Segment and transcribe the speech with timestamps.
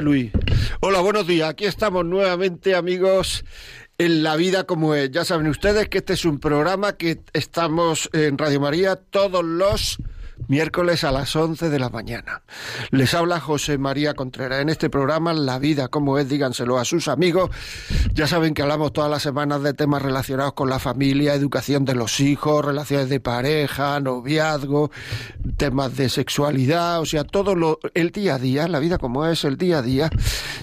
[0.00, 0.32] Luis.
[0.80, 1.48] Hola, buenos días.
[1.48, 3.44] Aquí estamos nuevamente, amigos,
[3.98, 5.10] en La Vida como es.
[5.10, 9.98] Ya saben ustedes que este es un programa que estamos en Radio María todos los
[10.46, 12.42] miércoles a las 11 de la mañana.
[12.90, 14.60] Les habla José María Contreras.
[14.60, 17.50] En este programa, La vida como es, díganselo a sus amigos.
[18.14, 21.94] Ya saben que hablamos todas las semanas de temas relacionados con la familia, educación de
[21.94, 24.90] los hijos, relaciones de pareja, noviazgo,
[25.56, 29.44] temas de sexualidad, o sea, todo lo, el día a día, la vida como es,
[29.44, 30.10] el día a día.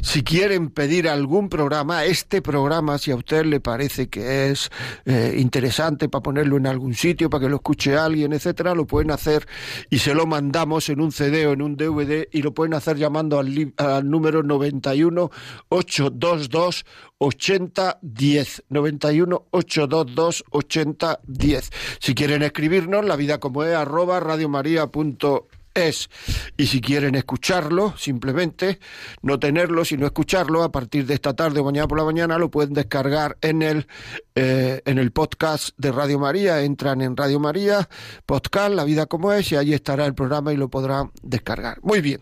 [0.02, 4.70] Si quieren pedir algún programa, este programa, si a usted le parece que es
[5.06, 9.12] eh, interesante para ponerlo en algún sitio, para que lo escuche alguien, etcétera, lo pueden
[9.12, 9.48] hacer
[9.90, 12.98] y se lo mandamos en un CD o en un DVD y lo pueden hacer
[12.98, 15.32] llamando al, al número 91
[15.70, 16.86] 822
[17.18, 26.10] 8010 91 822 8010 si quieren escribirnos la vida como es arroba radiomaria.es es.
[26.58, 28.80] Y si quieren escucharlo, simplemente
[29.22, 32.50] no tenerlo, sino escucharlo, a partir de esta tarde o mañana por la mañana lo
[32.50, 33.88] pueden descargar en el,
[34.34, 36.62] eh, en el podcast de Radio María.
[36.62, 37.88] Entran en Radio María,
[38.26, 41.80] podcast, La vida como es, y ahí estará el programa y lo podrán descargar.
[41.82, 42.22] Muy bien.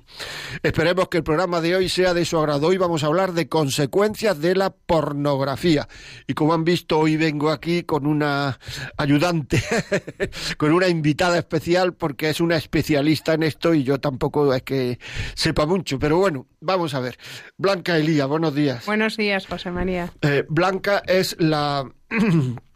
[0.64, 2.68] Esperemos que el programa de hoy sea de su agrado.
[2.68, 5.88] Hoy vamos a hablar de consecuencias de la pornografía.
[6.28, 8.60] Y como han visto, hoy vengo aquí con una
[8.98, 9.62] ayudante,
[10.58, 15.00] con una invitada especial, porque es una especialista en esto y yo tampoco es que
[15.36, 17.18] sepa mucho, pero bueno, vamos a ver.
[17.58, 18.86] Blanca Elía, buenos días.
[18.86, 20.12] Buenos días, José María.
[20.22, 21.90] Eh, Blanca es la...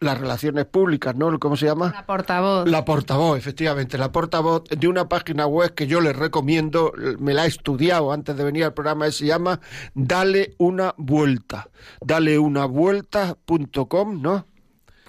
[0.00, 1.38] las relaciones públicas, ¿no?
[1.38, 1.92] ¿Cómo se llama?
[1.94, 2.68] La portavoz.
[2.68, 7.44] La portavoz, efectivamente, la portavoz de una página web que yo les recomiendo, me la
[7.44, 9.60] he estudiado antes de venir al programa, se llama
[9.94, 11.68] Dale una vuelta.
[12.00, 14.46] Dale una vuelta.com, ¿no?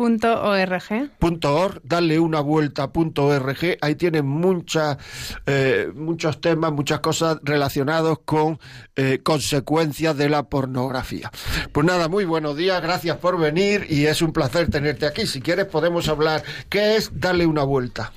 [0.01, 1.44] .org.
[1.44, 4.97] .org, darle una vuelta .org, ahí tienen muchas,
[5.45, 8.59] eh, muchos temas, muchas cosas relacionados con
[8.95, 11.31] eh, consecuencias de la pornografía.
[11.72, 15.28] Pues nada, muy buenos días, gracias por venir y es un placer tenerte aquí.
[15.28, 18.12] Si quieres podemos hablar, ¿qué es darle una vuelta?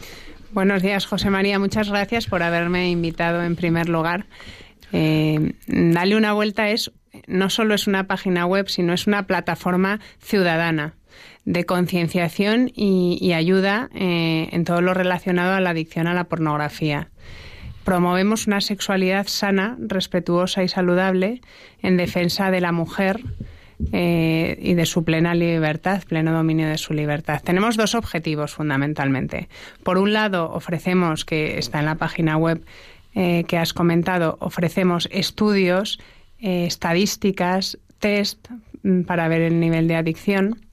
[0.53, 4.27] Buenos días, José María, muchas gracias por haberme invitado en primer lugar.
[4.93, 6.93] Eh, Dale una vuelta es
[7.27, 10.95] no solo es una página web, sino es una plataforma ciudadana
[11.45, 17.09] de concienciación y, ayuda eh, en todo lo relacionado a la adicción a la pornografía.
[17.85, 21.43] Promovemos una sexualidad sana, respetuosa y saludable
[21.83, 23.21] en defensa de la mujer
[23.93, 27.43] eh, y de su plena libertad, pleno dominio de su libertad.
[27.45, 29.49] Tenemos dos objetivos fundamentalmente.
[29.83, 32.65] Por un lado, ofrecemos, que está en la página web
[33.15, 36.01] eh, que has comentado, ofrecemos estudios,
[36.41, 38.49] estadísticas, test
[38.83, 40.64] mm, para ver el nivel de adicción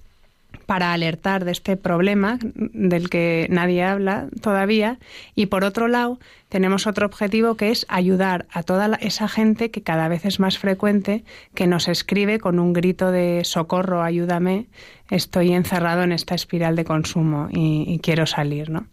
[0.71, 4.99] para alertar de este problema del que nadie habla todavía
[5.35, 6.17] y por otro lado
[6.47, 10.57] tenemos otro objetivo que es ayudar a toda esa gente que cada vez es más
[10.57, 14.67] frecuente que nos escribe con un grito de socorro, ayúdame,
[15.09, 18.87] estoy encerrado en esta espiral de consumo y, y quiero salir, ¿no?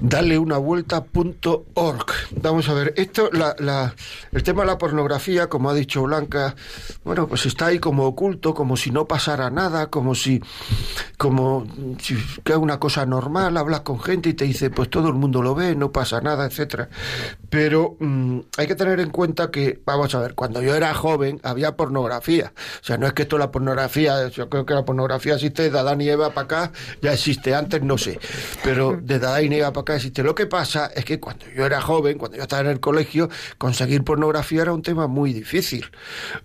[0.00, 2.06] Dale una vuelta.org.
[2.42, 3.94] Vamos a ver, esto, la, la,
[4.32, 6.54] el tema de la pornografía, como ha dicho Blanca,
[7.04, 10.42] bueno, pues está ahí como oculto, como si no pasara nada, como si,
[11.16, 11.66] como
[11.98, 15.14] si que es una cosa normal, hablas con gente y te dice, pues todo el
[15.14, 16.88] mundo lo ve, no pasa nada, etcétera.
[17.50, 21.40] Pero mmm, hay que tener en cuenta que, vamos a ver, cuando yo era joven
[21.42, 22.52] había pornografía.
[22.80, 25.78] O sea, no es que esto la pornografía, yo creo que la pornografía existe de
[25.78, 26.72] Adán y Eva para acá,
[27.02, 28.18] ya existe antes, no sé.
[28.62, 30.22] Pero de Adán y Eva para acá existe.
[30.22, 33.28] Lo que pasa es que cuando yo era joven, cuando yo estaba en el colegio,
[33.58, 35.86] conseguir pornografía era un tema muy difícil.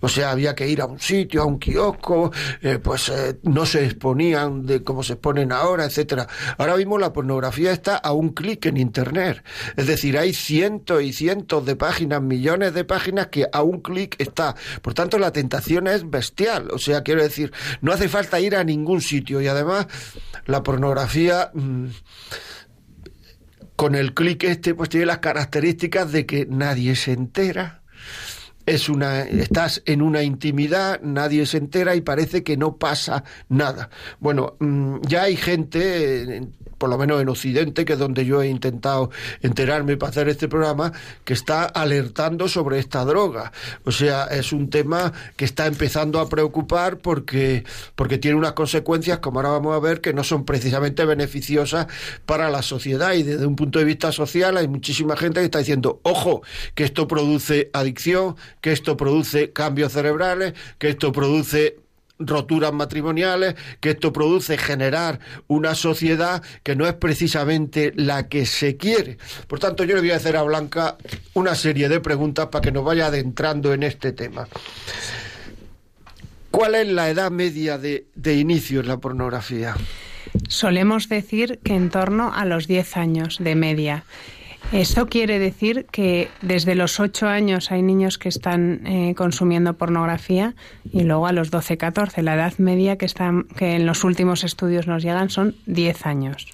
[0.00, 3.66] O sea, había que ir a un sitio, a un kiosco, eh, pues eh, no
[3.66, 6.26] se exponían de como se exponen ahora, etcétera.
[6.58, 9.42] Ahora mismo la pornografía está a un clic en internet.
[9.76, 14.16] Es decir, hay cientos y cientos de páginas, millones de páginas que a un clic
[14.18, 14.54] está.
[14.82, 16.68] Por tanto, la tentación es bestial.
[16.72, 19.40] O sea, quiero decir, no hace falta ir a ningún sitio.
[19.40, 19.86] Y además,
[20.46, 21.50] la pornografía.
[21.54, 21.88] Mmm,
[23.76, 27.82] con el clic este, pues tiene las características de que nadie se entera.
[28.64, 33.90] es una, estás en una intimidad, nadie se entera y parece que no pasa nada.
[34.20, 36.48] Bueno, mm, ya hay gente,
[36.82, 39.08] por lo menos en Occidente, que es donde yo he intentado
[39.40, 40.92] enterarme para hacer este programa,
[41.24, 43.52] que está alertando sobre esta droga.
[43.84, 47.62] O sea, es un tema que está empezando a preocupar porque,
[47.94, 51.86] porque tiene unas consecuencias, como ahora vamos a ver, que no son precisamente beneficiosas
[52.26, 53.12] para la sociedad.
[53.12, 56.42] Y desde un punto de vista social hay muchísima gente que está diciendo, ojo,
[56.74, 61.76] que esto produce adicción, que esto produce cambios cerebrales, que esto produce
[62.26, 68.76] roturas matrimoniales, que esto produce generar una sociedad que no es precisamente la que se
[68.76, 69.18] quiere.
[69.46, 70.96] Por tanto, yo le voy a hacer a Blanca
[71.34, 74.48] una serie de preguntas para que nos vaya adentrando en este tema.
[76.50, 79.74] ¿Cuál es la edad media de, de inicio en la pornografía?
[80.48, 84.04] Solemos decir que en torno a los 10 años de media.
[84.70, 90.54] Esto quiere decir que desde los 8 años hay niños que están eh, consumiendo pornografía
[90.90, 92.22] y luego a los 12, 14.
[92.22, 96.46] La edad media que, están, que en los últimos estudios nos llegan son 10 años.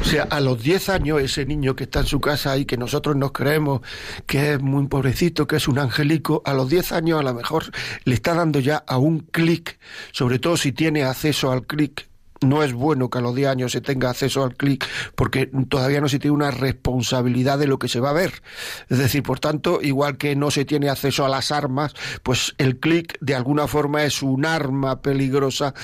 [0.00, 2.76] O sea, a los 10 años ese niño que está en su casa y que
[2.76, 3.80] nosotros nos creemos
[4.26, 7.64] que es muy pobrecito, que es un angelico, a los 10 años a lo mejor
[8.04, 9.78] le está dando ya a un clic,
[10.12, 12.11] sobre todo si tiene acceso al clic
[12.42, 16.00] no es bueno que a los 10 años se tenga acceso al clic porque todavía
[16.00, 18.42] no se tiene una responsabilidad de lo que se va a ver.
[18.88, 22.78] Es decir, por tanto, igual que no se tiene acceso a las armas, pues el
[22.78, 25.74] clic de alguna forma es un arma peligrosa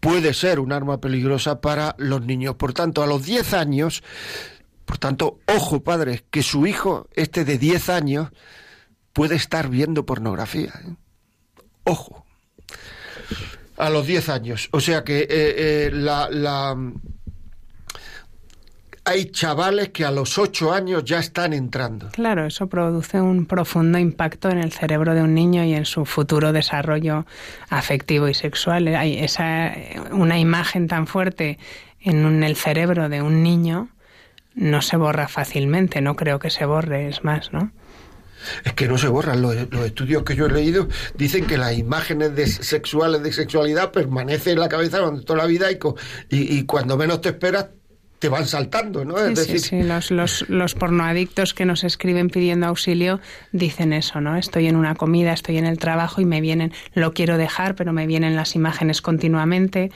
[0.00, 2.56] puede ser un arma peligrosa para los niños.
[2.56, 4.02] Por tanto, a los 10 años,
[4.84, 8.30] por tanto, ojo padres, que su hijo, este de 10 años,
[9.12, 10.72] puede estar viendo pornografía.
[10.84, 10.96] ¿eh?
[11.84, 12.26] Ojo
[13.76, 14.68] a los 10 años.
[14.72, 16.76] O sea que eh, eh, la,
[19.04, 22.08] hay chavales que a los 8 años ya están entrando.
[22.10, 26.04] Claro, eso produce un profundo impacto en el cerebro de un niño y en su
[26.04, 27.26] futuro desarrollo
[27.68, 28.88] afectivo y sexual.
[28.88, 29.74] Hay esa,
[30.12, 31.58] una imagen tan fuerte
[32.00, 33.88] en el cerebro de un niño
[34.54, 37.72] no se borra fácilmente, no creo que se borre, es más, ¿no?
[38.64, 39.42] Es que no se borran.
[39.42, 44.54] Los, estudios que yo he leído dicen que las imágenes de sexuales de sexualidad permanecen
[44.54, 45.78] en la cabeza durante toda la vida y,
[46.30, 47.66] y, cuando menos te esperas
[48.18, 49.16] te van saltando, ¿no?
[49.34, 49.82] Sí, sí, sí.
[49.82, 53.18] Los, los, los, pornoadictos que nos escriben pidiendo auxilio
[53.50, 54.36] dicen eso, ¿no?
[54.36, 57.92] Estoy en una comida, estoy en el trabajo y me vienen, lo quiero dejar, pero
[57.92, 59.90] me vienen las imágenes continuamente.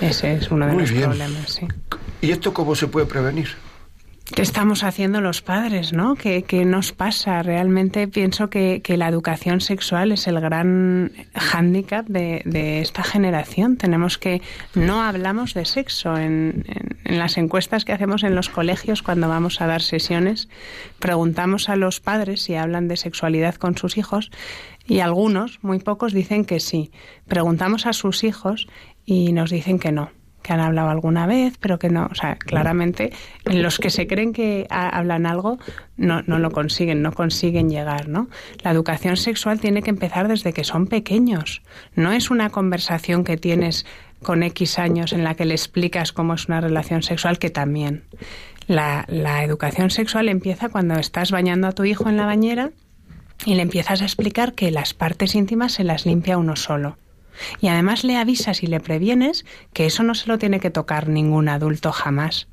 [0.00, 1.66] Ese es uno de los problemas, sí.
[2.20, 3.48] ¿Y esto cómo se puede prevenir?
[4.34, 6.16] ¿Qué estamos haciendo los padres, no?
[6.16, 7.40] ¿Qué, nos pasa?
[7.44, 13.76] Realmente pienso que, la educación sexual es el gran hándicap de, esta generación.
[13.76, 14.42] Tenemos que...
[14.74, 16.16] No hablamos de sexo.
[16.16, 16.64] En,
[17.04, 20.48] las encuestas que hacemos en los colegios cuando vamos a dar sesiones,
[20.98, 24.32] preguntamos a los padres si hablan de sexualidad con sus hijos
[24.84, 26.90] y algunos, muy pocos, dicen que sí.
[27.28, 28.66] Preguntamos a sus hijos
[29.04, 30.10] y nos dicen que no
[30.44, 33.12] que han hablado alguna vez, pero que no, o sea, claramente
[33.46, 35.58] en los que se creen que hablan algo
[35.96, 38.28] no, no lo consiguen, no consiguen llegar, ¿no?
[38.62, 41.62] La educación sexual tiene que empezar desde que son pequeños.
[41.96, 43.86] No es una conversación que tienes
[44.22, 48.04] con X años en la que le explicas cómo es una relación sexual, que también.
[48.66, 52.70] La, la educación sexual empieza cuando estás bañando a tu hijo en la bañera
[53.46, 56.98] y le empiezas a explicar que las partes íntimas se las limpia uno solo
[57.60, 61.08] y además le avisas y le previenes que eso no se lo tiene que tocar
[61.08, 62.48] ningún adulto jamás.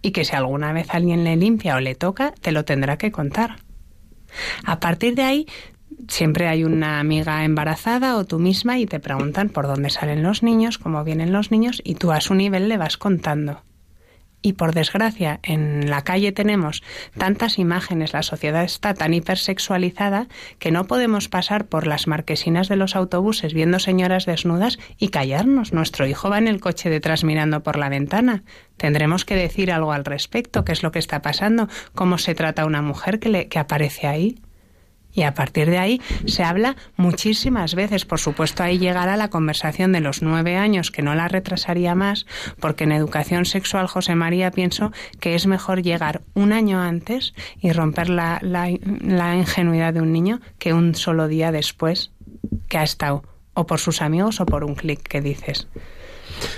[0.00, 3.10] Y que si alguna vez alguien le limpia o le toca, te lo tendrá que
[3.10, 3.56] contar.
[4.64, 5.46] A partir de ahí,
[6.08, 10.42] siempre hay una amiga embarazada o tú misma y te preguntan por dónde salen los
[10.42, 13.62] niños, cómo vienen los niños, y tú a su nivel le vas contando.
[14.40, 16.82] Y por desgracia, en la calle tenemos
[17.16, 20.28] tantas imágenes, la sociedad está tan hipersexualizada
[20.60, 25.72] que no podemos pasar por las marquesinas de los autobuses viendo señoras desnudas y callarnos.
[25.72, 28.44] Nuestro hijo va en el coche detrás mirando por la ventana.
[28.76, 32.64] Tendremos que decir algo al respecto, qué es lo que está pasando, cómo se trata
[32.64, 34.36] una mujer que, le, que aparece ahí.
[35.12, 38.04] Y a partir de ahí se habla muchísimas veces.
[38.04, 42.26] Por supuesto, ahí llegará la conversación de los nueve años, que no la retrasaría más,
[42.60, 47.72] porque en educación sexual, José María, pienso que es mejor llegar un año antes y
[47.72, 48.68] romper la, la,
[49.36, 52.12] ingenuidad de un niño que un solo día después
[52.68, 53.24] que ha estado
[53.54, 55.68] o por sus amigos o por un clic que dices.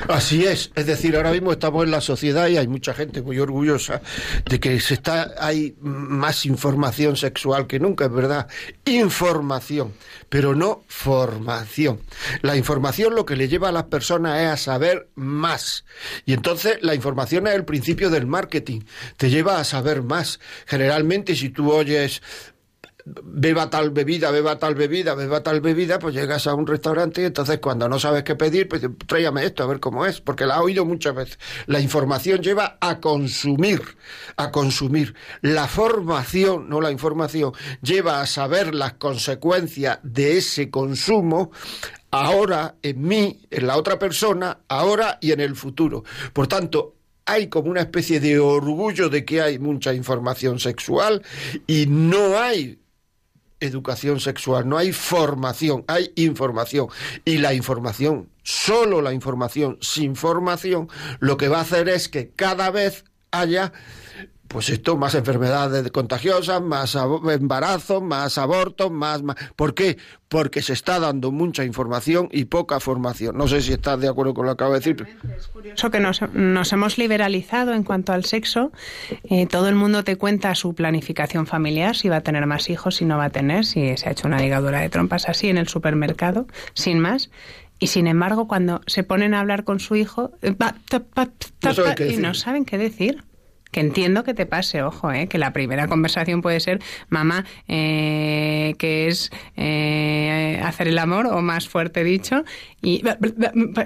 [0.08, 3.38] Así es, es decir, ahora mismo estamos en la sociedad y hay mucha gente muy
[3.38, 4.00] orgullosa
[4.48, 8.48] de que se está hay más información sexual que nunca, es verdad,
[8.84, 9.92] información,
[10.28, 12.00] pero no formación.
[12.42, 15.84] La información lo que le lleva a las personas es a saber más.
[16.24, 18.80] Y entonces la información es el principio del marketing,
[19.16, 20.40] te lleva a saber más.
[20.66, 22.22] Generalmente si tú oyes
[23.04, 27.24] beba tal bebida, beba tal bebida, beba tal bebida, pues llegas a un restaurante y
[27.24, 30.56] entonces cuando no sabes qué pedir, pues tráigame esto a ver cómo es, porque la
[30.56, 31.38] ha oído muchas veces.
[31.66, 33.82] La información lleva a consumir,
[34.36, 35.14] a consumir.
[35.40, 37.52] La formación, no la información,
[37.82, 41.50] lleva a saber las consecuencias de ese consumo
[42.10, 46.04] ahora en mí, en la otra persona, ahora y en el futuro.
[46.32, 46.96] Por tanto,
[47.30, 51.22] hay como una especie de orgullo de que hay mucha información sexual
[51.66, 52.79] y no hay
[53.60, 56.88] educación sexual, no hay formación, hay información.
[57.24, 60.88] Y la información, solo la información sin formación,
[61.20, 63.72] lo que va a hacer es que cada vez haya
[64.50, 69.36] pues esto, más enfermedades contagiosas, más embarazos, más abortos, más, más...
[69.54, 69.96] ¿Por qué?
[70.28, 73.38] Porque se está dando mucha información y poca formación.
[73.38, 75.06] No sé si estás de acuerdo con lo que acabo de decir.
[75.38, 78.72] Es curioso que nos, hemos liberalizado en cuanto al sexo.
[79.22, 82.96] Eh, todo el mundo te cuenta su planificación familiar, si va a tener más hijos,
[82.96, 85.58] si no va a tener, si se ha hecho una ligadura de trompas así en
[85.58, 87.30] el supermercado, sin más.
[87.78, 90.56] Y sin embargo, cuando se ponen a hablar con su hijo, eh,
[92.10, 93.29] y no saben qué decir
[93.70, 95.26] que entiendo que te pase, ojo, ¿eh?
[95.28, 101.40] que la primera conversación puede ser, mamá, eh, que es eh, hacer el amor, o
[101.40, 102.44] más fuerte dicho,
[102.82, 103.02] y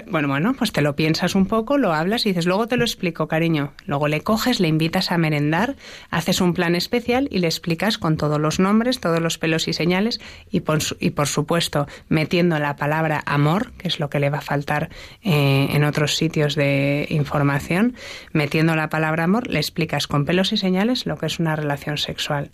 [0.07, 2.85] bueno, bueno, pues te lo piensas un poco, lo hablas y dices, luego te lo
[2.85, 3.73] explico, cariño.
[3.85, 5.75] Luego le coges, le invitas a merendar,
[6.11, 9.73] haces un plan especial y le explicas con todos los nombres, todos los pelos y
[9.73, 14.29] señales, y por, y por supuesto, metiendo la palabra amor, que es lo que le
[14.29, 14.89] va a faltar
[15.23, 17.95] eh, en otros sitios de información,
[18.31, 21.97] metiendo la palabra amor, le explicas con pelos y señales lo que es una relación
[21.97, 22.49] sexual.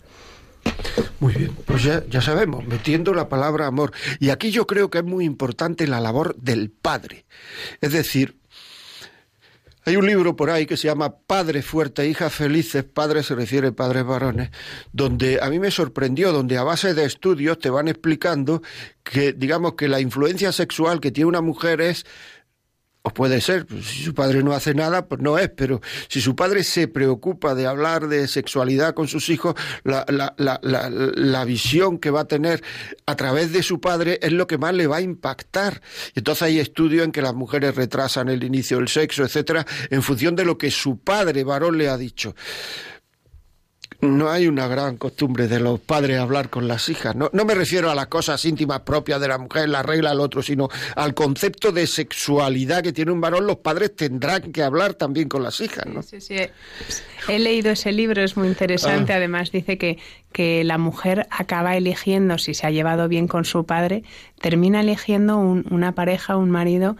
[1.20, 3.92] Muy bien, pues ya, ya, sabemos, metiendo la palabra amor.
[4.18, 7.24] Y aquí yo creo que es muy importante la labor del padre.
[7.80, 8.34] Es decir,
[9.84, 13.68] hay un libro por ahí que se llama Padre fuerte, hijas felices, padre se refiere
[13.68, 14.50] a padres varones,
[14.92, 18.62] donde a mí me sorprendió, donde a base de estudios te van explicando
[19.04, 22.04] que, digamos, que la influencia sexual que tiene una mujer es
[23.04, 26.20] o puede ser, pues, si su padre no hace nada, pues no es, pero si
[26.20, 31.44] su padre se preocupa de hablar de sexualidad con sus hijos, la, la, la, la,
[31.44, 32.62] visión que va a tener
[33.06, 35.82] a través de su padre es lo que más le va a impactar.
[36.14, 40.02] Y entonces hay estudios en que las mujeres retrasan el inicio del sexo, etcétera, en
[40.02, 42.36] función de lo que su padre varón le ha dicho
[44.02, 47.14] no hay una gran costumbre de los padres hablar con las hijas.
[47.14, 50.18] No, no me refiero a las cosas íntimas propias de la mujer, la regla del
[50.18, 53.46] otro, sino al concepto de sexualidad que tiene un varón.
[53.46, 56.02] Los padres tendrán que hablar también con las hijas, ¿no?
[56.02, 56.34] Sí, sí.
[57.28, 59.12] He leído ese libro, es muy interesante.
[59.12, 59.16] Ah.
[59.16, 59.98] Además, dice que,
[60.32, 64.02] que la mujer acaba eligiendo, si se ha llevado bien con su padre,
[64.40, 66.96] termina eligiendo una pareja, un marido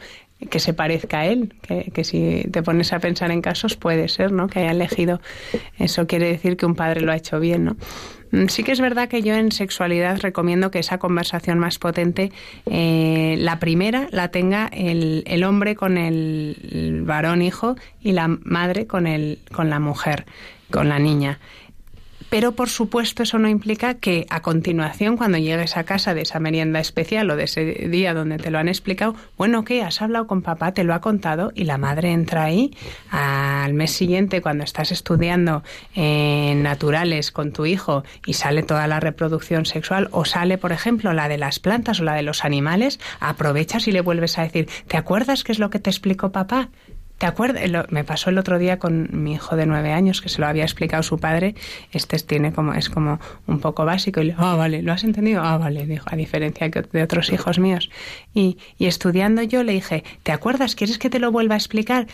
[0.50, 1.54] que se parezca a él,
[1.92, 4.49] que, si te pones a pensar en casos puede ser, ¿no?
[4.49, 5.20] Que haya elegido,
[5.78, 7.76] eso quiere decir que un padre lo ha hecho bien, ¿no?
[8.32, 12.32] Mm, sí que es verdad que yo en sexualidad recomiendo que esa conversación más potente,
[12.66, 18.28] eh, la primera la tenga el, el hombre con el, el, varón hijo y la
[18.28, 20.25] madre con, el, con la mujer,
[20.70, 21.38] con la niña.
[22.32, 26.40] Pero, por supuesto, eso no implica que a continuación, cuando llegues a casa de esa
[26.40, 29.82] merienda especial o de ese día donde te lo han explicado, bueno, ¿qué?
[29.82, 30.72] ¿Has hablado con papá?
[30.72, 31.52] ¿Te lo ha contado?
[31.54, 32.74] Y la madre entra ahí
[33.10, 35.62] al mes siguiente, cuando estás estudiando
[35.94, 41.12] en naturales con tu hijo y sale toda la reproducción sexual o sale, por ejemplo,
[41.12, 44.70] la de las plantas o la de los animales, aprovechas y le vuelves a decir,
[44.88, 46.70] ¿te acuerdas qué es lo que te explicó papá?
[47.22, 47.62] ¿Te acuerdas?
[47.90, 50.64] Me pasó el otro día con mi hijo de nueve años que se lo había
[50.64, 51.54] explicado su padre.
[51.92, 55.40] Este tiene como es como un poco básico y le, ah, vale, ¿lo has entendido?
[55.40, 57.90] Ah, vale, dijo, a diferencia de otros hijos míos.
[58.34, 60.74] Y, y estudiando yo le dije, ¿te acuerdas?
[60.74, 62.08] ¿Quieres que te lo vuelva a explicar?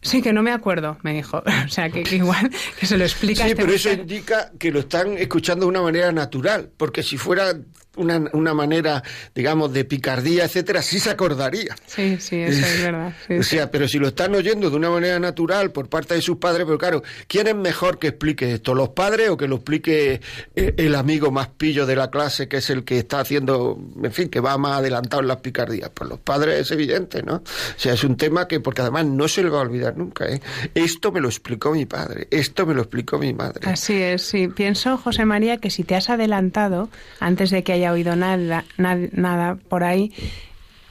[0.00, 1.42] Sí, que no me acuerdo, me dijo.
[1.66, 3.48] O sea, que, igual que se lo explica.
[3.48, 7.54] Sí, pero eso indica que lo están escuchando de una manera natural, porque si fuera
[7.96, 9.02] una, una, manera,
[9.34, 11.76] digamos, de picardía, etcétera, sí se acordaría.
[11.86, 13.14] Sí, sí, eso es verdad.
[13.38, 16.38] o sea, pero si lo están oyendo de una manera natural por parte de sus
[16.38, 18.74] padres, pero claro, ¿quién es mejor que explique esto?
[18.74, 20.20] ¿Los padres o que lo explique
[20.54, 24.12] eh, el amigo más pillo de la clase, que es el que está haciendo, en
[24.12, 25.90] fin, que va más adelantado en las picardías?
[25.92, 27.36] Pues los padres es evidente, ¿no?
[27.36, 27.42] O
[27.76, 30.40] sea, es un tema que, porque además no se le va a olvidar nunca, ¿eh?
[30.74, 33.68] Esto me lo explicó mi padre, esto me lo explicó mi madre.
[33.68, 34.48] Así es, sí.
[34.48, 36.88] Pienso, José María, que si te has adelantado
[37.20, 40.12] antes de que haya haya oído nada, nada, por ahí,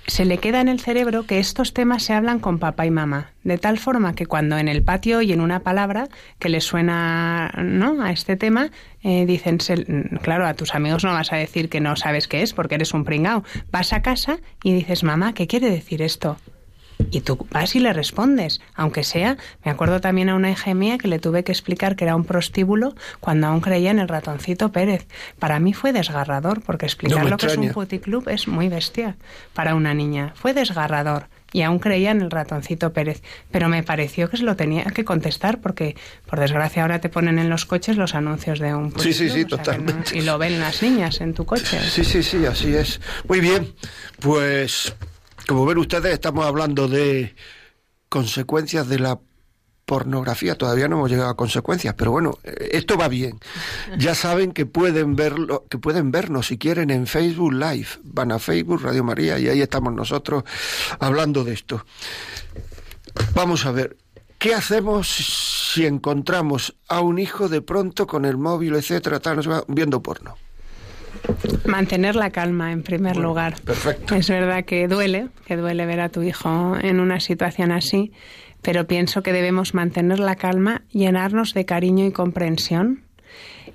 [0.07, 3.31] se le queda en el cerebro que estos temas se hablan con papá y mamá,
[3.43, 8.03] de tal forma que cuando en el patio oyen una palabra que le suena ¿no?
[8.03, 8.71] a este tema,
[9.03, 9.59] eh, dicen,
[10.21, 12.93] claro, a tus amigos no vas a decir que no sabes qué es porque eres
[12.93, 13.43] un pringao.
[13.71, 16.37] Vas a casa y dices, mamá, ¿qué quiere decir esto?
[17.09, 20.97] Y tú vas y le respondes, aunque sea, me acuerdo también a una hija mía
[20.97, 24.71] que le tuve que explicar que era un prostíbulo cuando aún creía en el ratoncito
[24.71, 25.07] Pérez.
[25.39, 29.15] Para mí fue desgarrador, porque explicar lo que es un puticlub es muy bestia
[29.53, 30.33] para una niña.
[30.35, 34.55] Fue desgarrador y aún creía en el ratoncito Pérez, pero me pareció que se lo
[34.55, 38.73] tenía que contestar porque, por desgracia, ahora te ponen en los coches los anuncios de
[38.73, 38.97] un...
[38.99, 40.17] Sí, sí, sí, totalmente.
[40.17, 41.79] y lo ven las niñas en tu coche.
[41.81, 43.01] Sí, sí, sí, así es.
[43.27, 43.73] Muy bien,
[44.19, 44.95] pues
[45.47, 47.35] como ven ustedes, estamos hablando de
[48.09, 49.19] consecuencias de la
[49.85, 50.57] pornografía.
[50.57, 53.39] Todavía no hemos llegado a consecuencias, pero bueno, eh, esto va bien.
[53.97, 57.87] Ya saben que pueden verlo, que pueden vernos si quieren en Facebook Live.
[58.03, 60.43] Van a Facebook Radio María y ahí estamos nosotros
[60.99, 61.85] hablando de esto.
[63.33, 63.97] Vamos a ver,
[64.37, 65.09] ¿qué hacemos
[65.73, 70.37] si encontramos a un hijo de pronto con el móvil, etcétera, tal, viendo porno?
[71.65, 73.59] Mantener la calma en primer lugar.
[73.61, 74.15] Perfecto.
[74.15, 78.11] Es verdad que duele, que duele ver a tu hijo en una situación así,
[78.61, 83.03] pero pienso que debemos mantener la calma, llenarnos de cariño y comprensión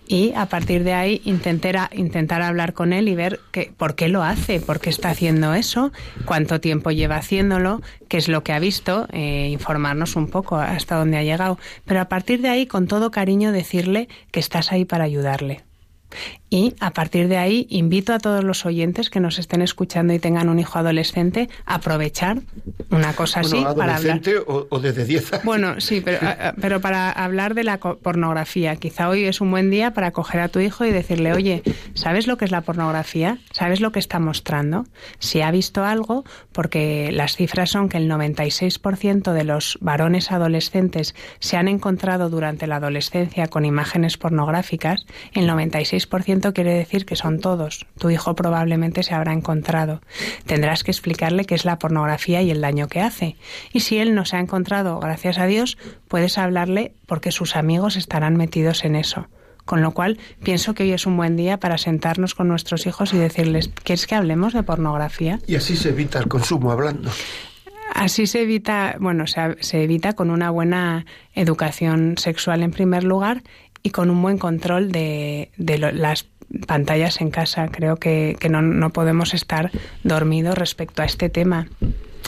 [0.09, 4.09] y a partir de ahí intentar, intentar hablar con él y ver que, por qué
[4.09, 5.93] lo hace, por qué está haciendo eso,
[6.25, 10.97] cuánto tiempo lleva haciéndolo, qué es lo que ha visto, eh, informarnos un poco hasta
[10.97, 11.59] dónde ha llegado.
[11.85, 15.65] Pero a partir de ahí, con todo cariño, decirle que estás ahí para ayudarle.
[16.49, 20.21] Y a partir de ahí invito a todos los oyentes que nos estén escuchando y
[20.21, 22.39] tengan un hijo adolescente a aprovechar
[22.91, 24.21] una cosa así para hablar.
[24.47, 25.45] O, o desde 10 años.
[25.45, 26.21] Bueno, sí, pero,
[26.61, 28.77] pero para hablar de la pornografía.
[28.77, 31.63] Quizá hoy es un buen día para coger a tu hijo y decirle, oye,
[31.95, 33.39] ¿sabes lo que es la pornografía?
[33.51, 34.85] ¿Sabes lo que está mostrando?
[35.19, 41.17] Si ha visto algo, porque las cifras son que el 96% de los varones adolescentes
[41.41, 47.41] se han encontrado durante la adolescencia con imágenes pornográficas, el 96% quiere decir que son
[47.41, 47.87] todos.
[47.99, 50.01] Tu hijo probablemente se habrá encontrado.
[50.47, 53.37] Tendrás que explicarle qué es la pornografía y el daño que hace.
[53.73, 55.79] Y si él no se ha encontrado, gracias a Dios,
[56.09, 59.29] puedes hablarle porque sus amigos estarán metidos en eso.
[59.65, 63.13] Con lo cual, pienso que hoy es un buen día para sentarnos con nuestros hijos
[63.13, 65.41] y decirles, ¿quieres que hablemos de pornografía?
[65.47, 67.11] Y así se evita el consumo hablando.
[67.93, 73.43] Así se evita, bueno, se, se, evita con una buena educación sexual en primer lugar
[73.87, 76.27] y con un buen control de, las
[76.67, 77.69] pantallas en casa.
[77.69, 79.71] Creo que, no, no podemos estar
[80.03, 81.69] dormidos respecto a este tema.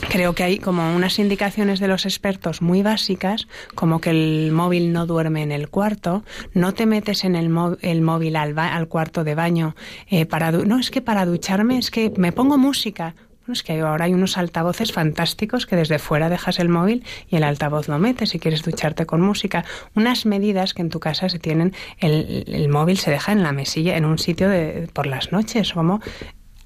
[0.07, 4.93] Creo que hay como unas indicaciones de los expertos muy básicas, como que el móvil
[4.93, 9.25] no duerme en el cuarto, no te metes en el, el móvil al, al, cuarto
[9.25, 9.75] de baño
[10.09, 10.53] eh, para...
[10.53, 13.15] No, es que para ducharme es que me pongo música
[13.53, 17.43] es que ahora hay unos altavoces fantásticos que desde fuera dejas el móvil y el
[17.43, 19.65] altavoz lo metes si quieres ducharte con música.
[19.95, 23.51] Unas medidas que en tu casa se tienen, el, el móvil se deja en la
[23.51, 26.01] mesilla, en un sitio de, por las noches, como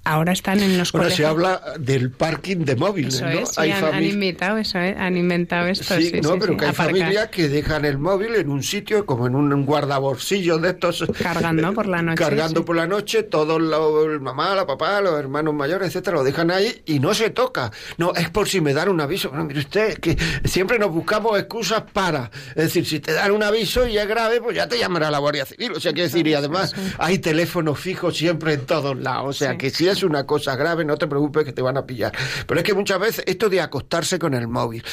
[0.03, 3.27] ahora están en los Ahora se habla del parking de móviles, ¿no?
[3.57, 4.95] hay han, inventado eso, ¿eh?
[4.97, 5.95] han inventado esto.
[5.95, 9.35] Sí, no, pero que hay familias que dejan el móvil en un sitio, como en
[9.35, 11.05] un guardabolsillo de estos.
[11.21, 12.17] Cargando por la noche.
[12.17, 16.51] Cargando por la noche, todos los, mamá, la papá, los hermanos mayores, etcétera, lo dejan
[16.51, 17.71] ahí y no se toca.
[17.97, 19.29] No, es por si me dan un aviso.
[19.29, 22.29] Bueno, mire usted, que siempre nos buscamos excusas para.
[22.49, 25.19] Es decir, si te dan un aviso y es grave, pues ya te llamará la
[25.19, 25.71] Guardia Civil.
[25.73, 29.29] O sea, que decir, y además hay teléfonos fijos siempre en todos lados.
[29.29, 31.85] O sea, que si es una cosa grave, no te preocupes que te van a
[31.85, 32.13] pillar.
[32.45, 34.83] Pero es que muchas veces esto de acostarse con el móvil.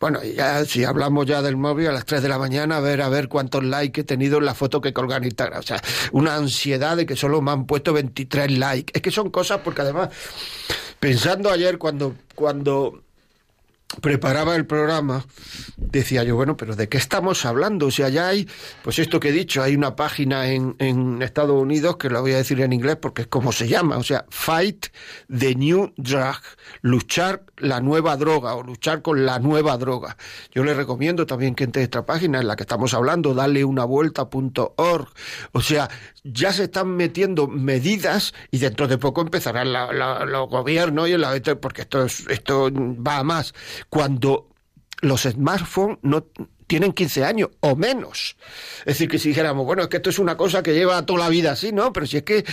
[0.00, 3.00] Bueno, ya si hablamos ya del móvil a las 3 de la mañana, a ver
[3.00, 5.60] a ver cuántos likes he tenido en la foto que colgan en Instagram.
[5.60, 5.80] O sea,
[6.12, 8.92] una ansiedad de que solo me han puesto 23 likes.
[8.94, 10.10] Es que son cosas porque además,
[11.00, 13.03] pensando ayer cuando, cuando
[14.00, 15.24] preparaba el programa,
[15.76, 17.86] decía yo, bueno, pero ¿de qué estamos hablando?
[17.86, 18.48] O sea, ya hay,
[18.82, 22.32] pues esto que he dicho, hay una página en, en Estados Unidos, que lo voy
[22.32, 24.86] a decir en inglés porque es como se llama, o sea, Fight
[25.28, 26.36] the New Drug,
[26.82, 30.16] luchar la nueva droga o luchar con la nueva droga.
[30.52, 33.84] Yo le recomiendo también que entre esta página en la que estamos hablando, dale una
[33.84, 35.08] vuelta.org.
[35.52, 35.88] O sea,
[36.24, 41.24] ya se están metiendo medidas y dentro de poco empezarán los gobiernos y el
[41.60, 43.54] porque esto, esto va a más.
[43.88, 44.48] Cuando
[45.00, 46.26] los smartphones no
[46.66, 48.36] tienen 15 años o menos.
[48.80, 51.20] Es decir, que si dijéramos, bueno, es que esto es una cosa que lleva toda
[51.20, 51.92] la vida así, ¿no?
[51.92, 52.44] Pero si es que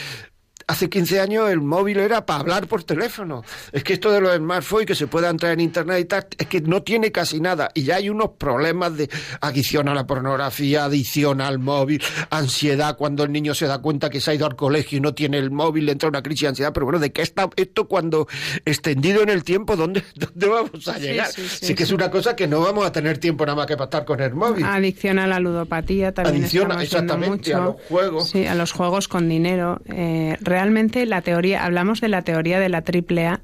[0.67, 3.43] hace 15 años el móvil era para hablar por teléfono.
[3.71, 6.47] Es que esto de los smartphones que se pueda entrar en internet y tal, es
[6.47, 7.71] que no tiene casi nada.
[7.73, 9.09] Y ya hay unos problemas de
[9.41, 14.21] adicción a la pornografía, adicción al móvil, ansiedad cuando el niño se da cuenta que
[14.21, 16.47] se ha ido al colegio y no tiene el móvil, le entra una crisis de
[16.49, 16.73] ansiedad.
[16.73, 18.27] Pero bueno, ¿de qué está esto cuando
[18.65, 19.75] extendido en el tiempo?
[19.75, 21.27] ¿Dónde, dónde vamos a llegar?
[21.31, 23.85] Sí, que es una cosa que no vamos a tener tiempo nada más que para
[23.85, 24.65] estar con el móvil.
[24.65, 26.37] Adicción a la ludopatía también.
[26.37, 28.29] Adicción exactamente a los juegos.
[28.29, 29.81] Sí, a los juegos con dinero.
[29.85, 33.39] Eh, realmente la teoría, hablamos de la teoría de la triple A,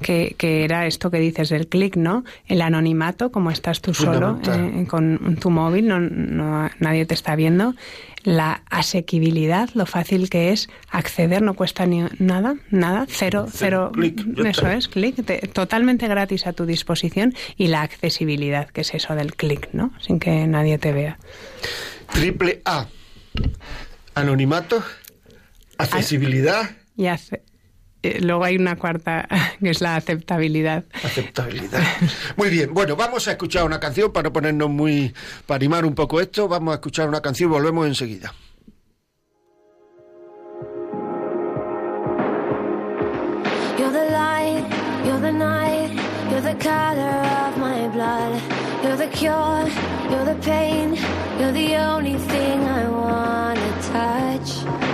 [0.00, 2.24] que, que, era esto que dices del clic, ¿no?
[2.46, 7.36] El anonimato, como estás tú solo eh, con tu móvil, no, no, nadie te está
[7.36, 7.74] viendo.
[8.22, 13.92] La asequibilidad, lo fácil que es acceder, no cuesta ni nada, nada, cero, cero,
[14.44, 15.16] eso es, clic,
[15.52, 17.34] totalmente gratis a tu disposición.
[17.56, 19.92] Y la accesibilidad, que es eso del clic, ¿no?
[20.00, 21.18] Sin que nadie te vea.
[22.12, 22.86] Triple A.
[24.14, 24.82] Anonimato,
[25.84, 26.70] accesibilidad.
[26.96, 27.42] Y hace,
[28.02, 29.26] eh, luego hay una cuarta
[29.60, 30.84] que es la aceptabilidad.
[31.02, 31.82] Aceptabilidad.
[32.36, 35.14] Muy bien, bueno, vamos a escuchar una canción para ponernos muy,
[35.46, 36.46] para animar un poco esto.
[36.48, 38.34] Vamos a escuchar una canción y volvemos enseguida.
[43.78, 44.64] You're the light,
[45.04, 45.90] you're the night,
[46.30, 48.40] you're the color of my blood.
[48.84, 49.66] You're the cure,
[50.10, 50.94] you're the pain,
[51.40, 54.93] you're the only thing I wanna touch.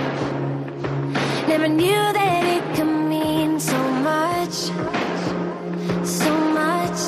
[1.61, 3.77] Never knew that it could mean so
[4.09, 4.53] much,
[6.03, 6.99] so much.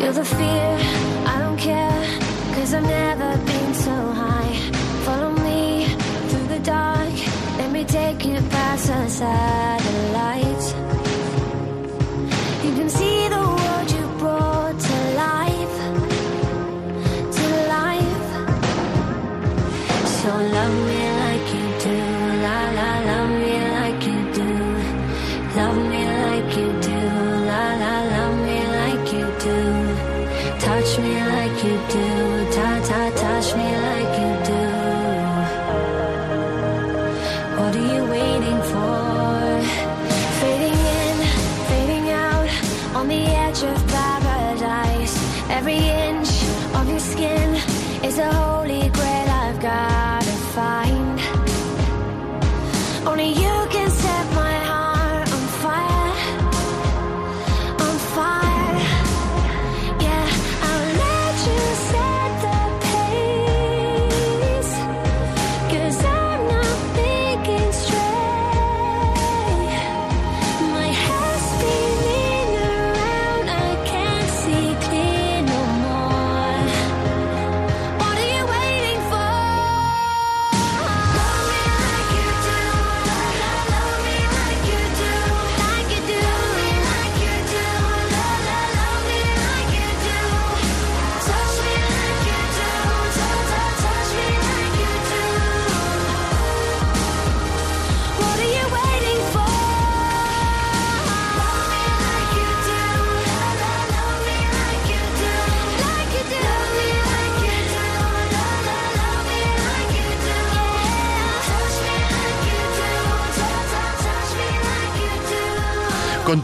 [0.00, 0.78] You're the fear,
[1.26, 2.18] I don't care,
[2.54, 4.54] cause I've never been so high.
[5.04, 5.84] Follow me
[6.28, 7.12] through the dark,
[7.58, 9.75] let me take you past the satellites.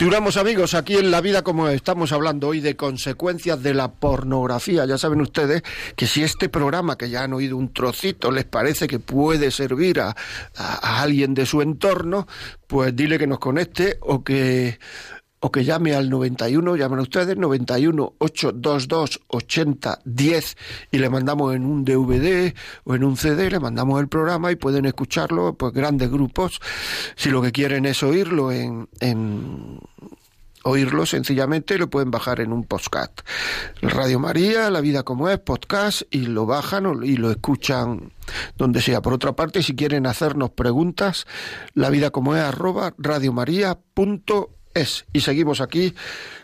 [0.03, 4.85] Continuamos amigos, aquí en La Vida como estamos hablando hoy de consecuencias de la pornografía.
[4.85, 5.63] Ya saben ustedes
[5.95, 10.01] que si este programa, que ya han oído un trocito, les parece que puede servir
[10.01, 10.09] a,
[10.57, 12.27] a- a alguien de su entorno,
[12.67, 14.81] pues dile que nos conecte o que
[15.45, 20.57] o que llame al 91, llaman ustedes, 91 822 80 10
[20.93, 24.57] y le mandamos en un DVD o en un CD, le mandamos el programa y
[24.57, 26.61] pueden escucharlo, pues grandes grupos,
[27.17, 29.81] si lo que quieren es oírlo en, en
[30.63, 33.23] oírlo sencillamente lo pueden bajar en un podcast.
[33.81, 38.13] Radio María, La Vida como es, podcast, y lo bajan y lo escuchan
[38.57, 39.03] donde sea.
[39.03, 41.27] Por otra parte, si quieren hacernos preguntas,
[41.75, 42.95] la vida como es arroba
[44.75, 45.05] radiomaria.es.
[45.13, 45.95] Y seguimos aquí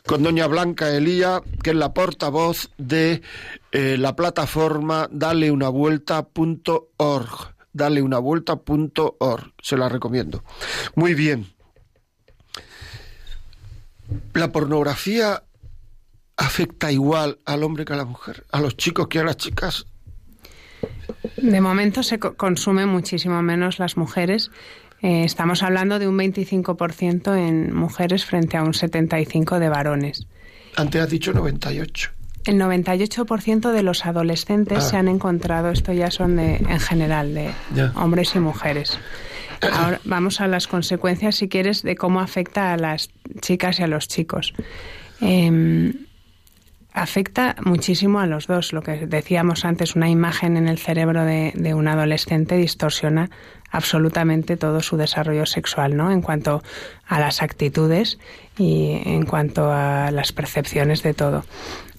[0.07, 3.23] con doña Blanca Elía, que es la portavoz de
[3.73, 7.55] eh, la plataforma daleunavuelta.org.
[7.73, 9.53] Daleunavuelta.org.
[9.63, 10.45] Se la recomiendo.
[10.95, 11.47] Muy bien.
[14.35, 15.43] La pornografía
[16.37, 19.87] afecta igual al hombre que a la mujer, a los chicos que a las chicas.
[21.37, 24.51] De momento se co- consume muchísimo menos las mujeres.
[25.03, 30.27] Eh, estamos hablando de un 25% en mujeres frente a un 75% de varones.
[30.77, 32.11] Antes has dicho 98.
[32.45, 34.81] El 98% de los adolescentes Ah.
[34.81, 37.93] se han encontrado, esto ya son de, en general, de Ya.
[37.97, 38.99] hombres y mujeres.
[39.73, 43.87] Ahora vamos a las consecuencias, si quieres, de cómo afecta a las chicas y a
[43.89, 44.55] los chicos.
[45.21, 45.93] Em,
[46.93, 48.73] afecta muchísimo a los dos.
[48.73, 53.31] Lo que decíamos antes, una imagen en el cerebro de, de un adolescente distorsiona
[53.71, 56.11] absolutamente todo su desarrollo sexual, ¿no?
[56.11, 56.63] En cuanto
[57.07, 58.19] a las actitudes
[58.57, 61.45] y en cuanto a las percepciones de todo.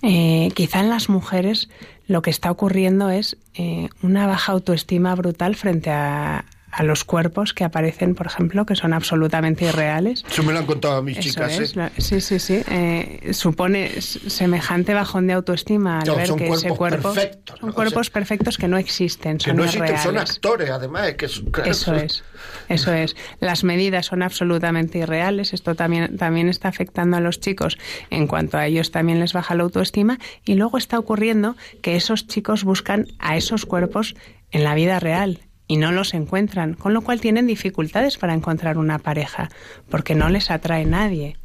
[0.02, 1.70] Eh, quizá en las mujeres
[2.08, 7.54] lo que está ocurriendo es eh, una baja autoestima brutal frente a, a los cuerpos
[7.54, 10.24] que aparecen, por ejemplo, que son absolutamente irreales.
[10.30, 11.60] Eso me lo han contado a mis Eso chicas.
[11.60, 11.74] es, ¿eh?
[11.76, 12.62] la- sí, sí, sí.
[12.70, 17.72] Eh, supone semejante bajón de autoestima al ver son que ese cuerpos cuerpo perfectos, son
[17.72, 21.08] cuerpos sea, perfectos que no existen, Que son no existen, son actores, además.
[21.10, 22.24] Es que es- claro, Eso es,
[22.68, 23.16] eso es.
[23.40, 25.54] Las medidas son absolutamente irreales.
[25.54, 27.78] Esto también, también está afectando a los chicos
[28.10, 30.20] en cuanto a ellos también les baja la autoestima.
[30.46, 34.16] Y luego está ocurriendo que esos chicos buscan a esos cuerpos
[34.52, 38.78] en la vida real y no los encuentran, con lo cual tienen dificultades para encontrar
[38.78, 39.50] una pareja,
[39.90, 41.38] porque no les atrae nadie.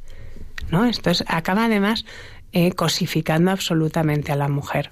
[0.71, 0.87] ¿no?
[0.87, 2.05] Esto es, acaba además
[2.53, 4.91] eh, cosificando absolutamente a la mujer.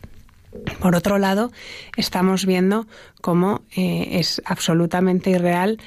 [0.81, 1.51] Por otro lado,
[1.97, 2.87] estamos viendo
[3.23, 5.79] cómo eh, es absolutamente irreal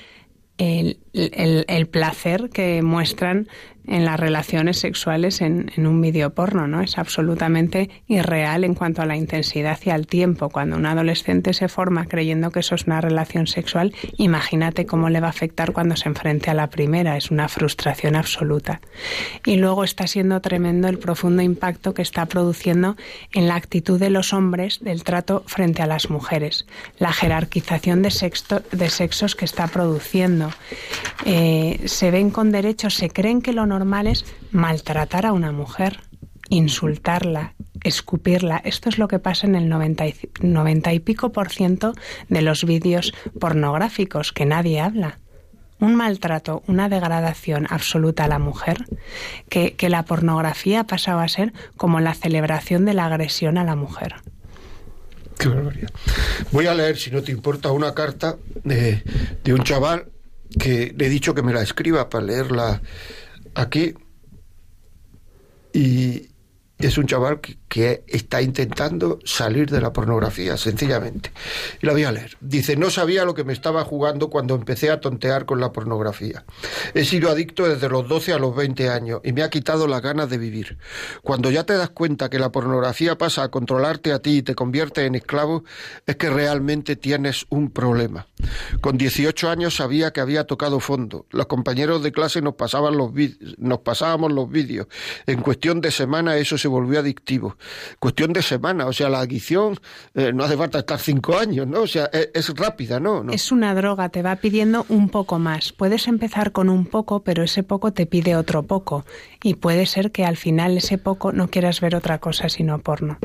[0.58, 3.48] el, el- el placer que muestran
[3.88, 6.82] en las relaciones sexuales en, en un vídeo porno, ¿no?
[6.82, 10.50] Es absolutamente irreal en cuanto a la intensidad y al tiempo.
[10.50, 15.20] Cuando un adolescente se forma creyendo que eso es una relación sexual, imagínate cómo le
[15.20, 17.18] va a afectar cuando se enfrente a la primera.
[17.18, 18.82] Es una frustración absoluta.
[19.46, 22.96] Y luego está siendo tremendo el profundo impacto que está produciendo
[23.34, 26.66] en la actitud de los hombres del trato frente a las mujeres,
[27.00, 30.50] la jerarquización de, sexto- de sexos que está produciendo.
[31.26, 36.00] Eh, se ven con derechos, se creen que lo normal es maltratar a una mujer,
[36.50, 38.62] insultarla, escupirla.
[38.64, 41.94] Esto es lo que pasa en el 90 y, 90 y pico por ciento
[42.30, 45.20] de los vídeos pornográficos, que nadie habla
[45.82, 48.86] un maltrato, una degradación absoluta a la mujer,
[49.50, 53.66] que, que la pornografía ha pasado a ser como la celebración de la agresión a
[53.66, 54.16] la mujer.
[55.38, 55.90] Qué barbaridad.
[56.52, 59.04] Voy a leer, si no te importa, una carta de,
[59.44, 60.06] de un chaval
[60.60, 62.82] que le he dicho que me la escriba para leerla
[63.56, 63.96] aquí.
[65.74, 66.30] Y
[66.78, 71.34] es un chaval que, que está intentando salir de la pornografía, sencillamente.
[71.82, 72.38] Y la voy a leer.
[72.40, 76.46] Dice, no sabía lo que me estaba jugando cuando empecé a tontear con la pornografía.
[76.94, 80.02] He sido adicto desde los 12 a los 20 años y me ha quitado las
[80.02, 80.78] ganas de vivir.
[81.22, 84.56] Cuando ya te das cuenta que la pornografía pasa a controlarte a ti y te
[84.56, 85.66] convierte en esclavo,
[86.06, 88.28] es que realmente tienes un problema.
[88.80, 91.26] Con 18 años sabía que había tocado fondo.
[91.30, 93.12] Los compañeros de clase nos, pasaban los
[93.58, 94.88] nos pasábamos los vídeos.
[95.28, 97.58] En cuestión de semana eso se volvió adictivo.
[98.00, 99.80] Cuestión de semana, o sea, la adicción
[100.14, 101.82] eh, no hace falta estar cinco años, ¿no?
[101.82, 103.24] O sea, es, es rápida, ¿no?
[103.24, 103.34] ¿no?
[103.34, 105.74] Es una droga, te va pidiendo un poco más.
[105.74, 109.06] Puedes empezar con un poco, pero ese poco te pide otro poco.
[109.44, 113.18] Y puede ser que al final ese poco no quieras ver otra cosa sino porno.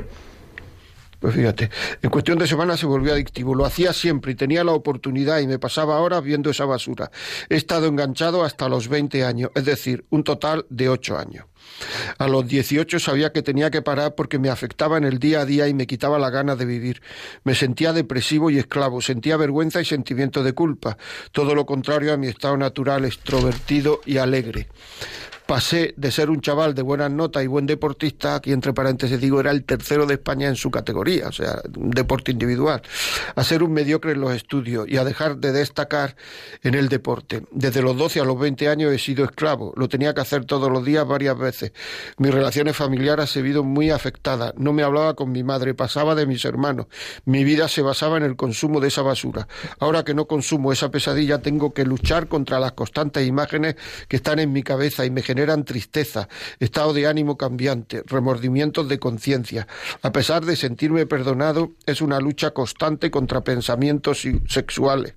[1.21, 1.69] Pues fíjate,
[2.01, 3.55] en cuestión de semanas se volvió adictivo.
[3.55, 7.11] Lo hacía siempre y tenía la oportunidad y me pasaba horas viendo esa basura.
[7.51, 11.45] He estado enganchado hasta los 20 años, es decir, un total de 8 años.
[12.19, 15.45] A los 18 sabía que tenía que parar porque me afectaba en el día a
[15.45, 17.03] día y me quitaba la ganas de vivir.
[17.45, 20.97] Me sentía depresivo y esclavo, sentía vergüenza y sentimiento de culpa.
[21.33, 24.69] Todo lo contrario a mi estado natural, extrovertido y alegre
[25.51, 29.41] pasé de ser un chaval de buenas notas y buen deportista, aquí entre paréntesis digo,
[29.41, 32.81] era el tercero de España en su categoría, o sea, deporte individual,
[33.35, 36.15] a ser un mediocre en los estudios y a dejar de destacar
[36.63, 37.43] en el deporte.
[37.51, 40.71] Desde los 12 a los 20 años he sido esclavo, lo tenía que hacer todos
[40.71, 41.50] los días varias veces.
[42.19, 46.27] Mis relaciones familiares se vieron muy afectadas, no me hablaba con mi madre, pasaba de
[46.27, 46.87] mis hermanos,
[47.25, 49.49] mi vida se basaba en el consumo de esa basura.
[49.79, 53.77] Ahora que no consumo esa pesadilla, tengo que luchar contra las constantes imágenes
[54.09, 58.99] que están en mi cabeza y me generan tristeza, estado de ánimo cambiante, remordimientos de
[58.99, 59.67] conciencia.
[60.03, 65.15] A pesar de sentirme perdonado, es una lucha constante contra pensamientos sexuales.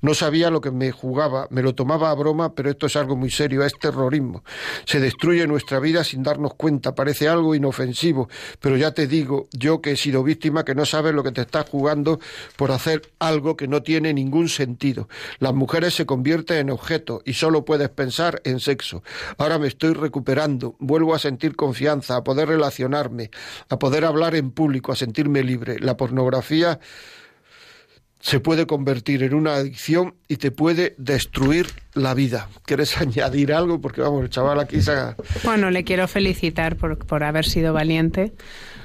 [0.00, 3.16] No sabía lo que me jugaba, me lo tomaba a broma, pero esto es algo
[3.16, 4.42] muy serio, es terrorismo.
[4.86, 8.28] Se destruye nuestra vida sin darnos cuenta, parece algo inofensivo,
[8.60, 11.42] pero ya te digo, yo que he sido víctima, que no sabes lo que te
[11.42, 12.18] estás jugando
[12.56, 15.08] por hacer algo que no tiene ningún sentido.
[15.38, 19.02] Las mujeres se convierten en objetos y solo puedes pensar en sexo.
[19.36, 23.30] Ahora me estoy recuperando, vuelvo a sentir confianza, a poder relacionarme,
[23.68, 25.78] a poder hablar en público, a sentirme libre.
[25.78, 26.80] La pornografía
[28.20, 32.48] se puede convertir en una adicción y te puede destruir la vida.
[32.64, 33.80] ¿Quieres añadir algo?
[33.80, 35.16] Porque vamos, el chaval aquí se ha...
[35.44, 38.32] Bueno, le quiero felicitar por, por haber sido valiente,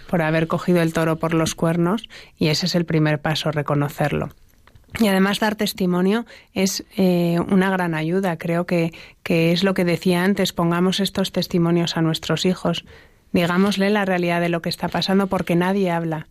[0.08, 4.30] por haber cogido el toro por los cuernos y ese es el primer paso, reconocerlo.
[5.00, 8.38] Y además dar testimonio es eh, una gran ayuda.
[8.38, 8.94] Creo que,
[9.24, 12.86] que es lo que decía antes, pongamos estos testimonios a nuestros hijos,
[13.32, 16.28] digámosle la realidad de lo que está pasando porque nadie habla.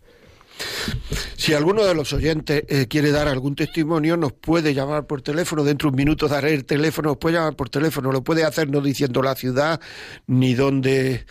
[1.37, 5.65] Si alguno de los oyentes eh, quiere dar algún testimonio, nos puede llamar por teléfono.
[5.65, 8.13] Dentro de un minuto daré el teléfono, nos puede llamar por teléfono.
[8.13, 9.81] Lo puede hacer no diciendo la ciudad
[10.27, 11.27] ni dónde,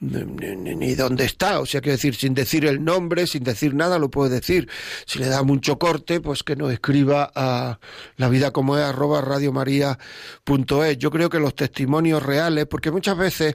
[0.00, 1.60] ni, dónde está.
[1.60, 4.68] O sea, quiero decir, sin decir el nombre, sin decir nada, lo puedo decir.
[5.06, 7.78] Si le da mucho corte, pues que nos escriba a
[8.16, 10.98] la vida como es arroba radiomaria.es.
[10.98, 13.54] Yo creo que los testimonios reales, porque muchas veces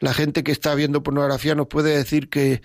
[0.00, 2.62] la gente que está viendo pornografía nos puede decir que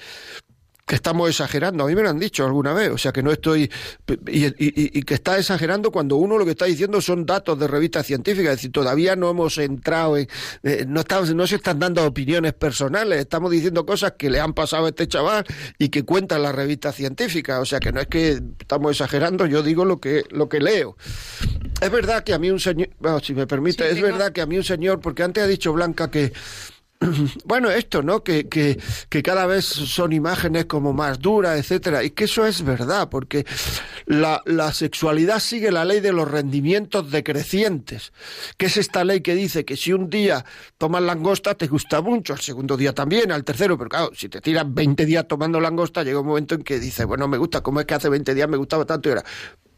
[0.86, 1.86] que estamos exagerando.
[1.86, 3.72] A mí me lo han dicho alguna vez, o sea que no estoy.
[4.28, 8.52] Y, que está exagerando cuando uno lo que está diciendo son datos de revistas científicas,
[8.52, 10.28] es decir, todavía no hemos entrado en.
[10.64, 14.54] Eh, no, estamos, no se están dando opiniones personales, estamos diciendo cosas que le han
[14.54, 15.46] pasado a este chaval
[15.78, 19.64] y que cuentan las revistas científicas, o sea que no es que estamos exagerando, yo
[19.64, 20.98] digo lo que, lo que leo.
[21.82, 22.90] Es verdad que a mí un señor.
[23.00, 25.72] Bueno, si me permite, es verdad que a mí un señor, porque antes ha dicho
[25.72, 26.34] Blanca que
[27.46, 28.24] bueno, esto, ¿no?
[28.24, 32.04] Que, que, que, cada vez son imágenes como más duras, etcétera.
[32.04, 33.46] Y que eso es verdad, porque
[34.06, 34.42] la,
[34.74, 38.14] sexualidad sigue la ley de los rendimientos decrecientes,
[38.58, 40.46] que es esta ley que dice que si un día
[40.78, 44.42] tomas langosta te gusta mucho, al segundo día también, al tercero, pero claro, si te
[44.42, 47.80] tiras 20 días tomando langosta, llega un momento en que dices, bueno, me gusta, ¿cómo
[47.80, 49.26] es que hace 20 días me gustaba tanto y ahora?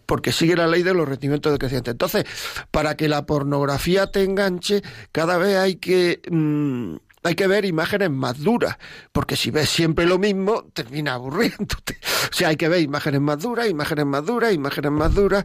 [0.06, 1.92] porque sigue la ley de los rendimientos decrecientes.
[1.92, 2.26] Entonces,
[2.72, 8.12] para que la pornografía te enganche, cada vez hay que mm, hay que ver imágenes
[8.12, 8.78] más duras,
[9.12, 11.98] porque si ves siempre lo mismo, termina aburriéndote.
[12.32, 15.44] O sea, hay que ver imágenes más duras, imágenes más duras, imágenes más duras.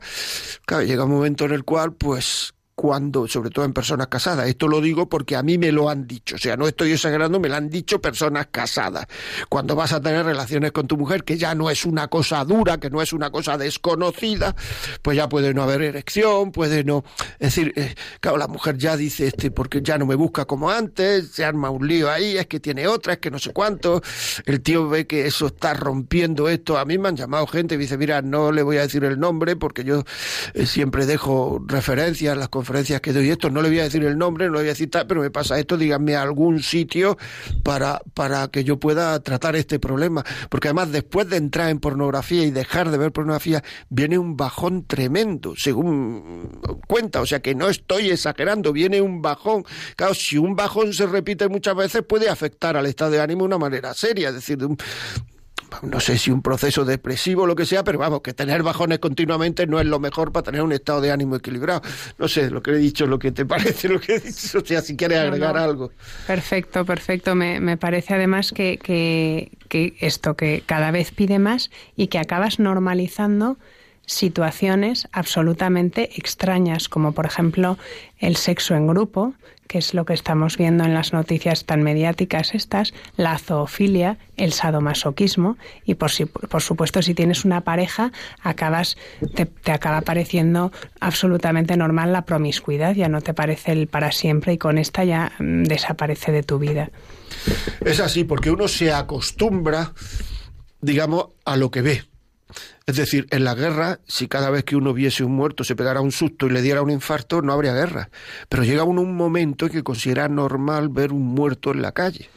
[0.67, 4.49] Claro, llega un momento en el cual, pues, cuando, sobre todo en personas casadas.
[4.49, 7.39] Esto lo digo porque a mí me lo han dicho, o sea, no estoy exagerando,
[7.39, 9.05] me lo han dicho personas casadas.
[9.51, 12.79] Cuando vas a tener relaciones con tu mujer, que ya no es una cosa dura,
[12.79, 14.57] que no es una cosa desconocida,
[15.03, 17.05] pues ya puede no haber erección, puede no...
[17.39, 20.71] Es decir, eh, claro, la mujer ya dice, este, porque ya no me busca como
[20.71, 24.01] antes, se arma un lío ahí, es que tiene otra, es que no sé cuánto,
[24.47, 26.79] el tío ve que eso está rompiendo esto.
[26.79, 29.21] A mí me han llamado gente y dice, mira, no le voy a decir el
[29.21, 30.03] nombre porque yo
[30.55, 32.70] eh, siempre dejo referencias en las conferencias
[33.01, 35.07] que doy esto, no le voy a decir el nombre, no le voy a citar,
[35.07, 37.19] pero me pasa esto, díganme algún sitio
[37.65, 40.25] para, para que yo pueda tratar este problema.
[40.49, 44.87] Porque además después de entrar en pornografía y dejar de ver pornografía, viene un bajón
[44.87, 49.65] tremendo, según cuenta, o sea que no estoy exagerando, viene un bajón.
[49.97, 53.47] Claro, si un bajón se repite muchas veces puede afectar al estado de ánimo de
[53.47, 54.79] una manera seria, es decir, de un,
[55.83, 58.99] no sé si un proceso depresivo o lo que sea, pero vamos, que tener bajones
[58.99, 61.83] continuamente no es lo mejor para tener un estado de ánimo equilibrado.
[62.19, 64.65] No sé, lo que he dicho, lo que te parece, lo que he dicho, o
[64.65, 65.91] sea, si quieres agregar algo.
[66.27, 67.35] Perfecto, perfecto.
[67.35, 72.19] Me, me parece además que, que, que esto, que cada vez pide más y que
[72.19, 73.57] acabas normalizando
[74.07, 77.79] situaciones absolutamente extrañas, como por ejemplo
[78.19, 79.35] el sexo en grupo,
[79.71, 84.53] que es lo que estamos viendo en las noticias tan mediáticas estas, la zoofilia, el
[84.53, 88.11] sadomasoquismo y por, si, por supuesto si tienes una pareja
[88.43, 88.97] acabas
[89.37, 94.55] te, te, acaba pareciendo absolutamente normal la promiscuidad, ya no te parece el para siempre
[94.55, 96.91] y con esta ya mm, desaparece de tu vida.
[97.81, 99.93] Es así porque uno se acostumbra
[100.81, 102.10] digamos a lo que ve
[102.91, 106.01] es decir, en la guerra, si cada vez que uno viese un muerto se pegara
[106.01, 108.11] un susto y le diera un infarto, no habría guerra.
[108.49, 112.29] Pero llega uno un momento en que considera normal ver un muerto en la calle.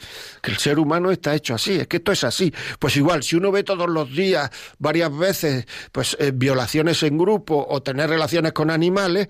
[0.44, 2.54] Que el ser humano está hecho así, es que esto es así.
[2.78, 7.66] Pues igual, si uno ve todos los días, varias veces, pues eh, violaciones en grupo
[7.68, 9.30] o tener relaciones con animales,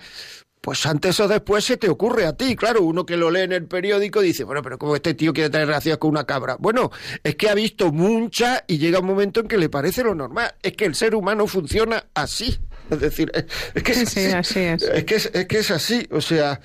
[0.64, 2.56] pues antes o después se te ocurre a ti.
[2.56, 5.50] Claro, uno que lo lee en el periódico dice, bueno, pero como este tío quiere
[5.50, 6.56] tener relaciones con una cabra.
[6.58, 6.90] Bueno,
[7.22, 10.56] es que ha visto mucha y llega un momento en que le parece lo normal.
[10.64, 12.58] Es que el ser humano funciona así.
[12.90, 15.04] Es decir, es que es, así, es.
[15.04, 16.08] que es, que es así.
[16.12, 16.62] O sea,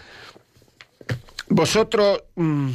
[1.48, 2.22] vosotros...
[2.36, 2.70] Mm,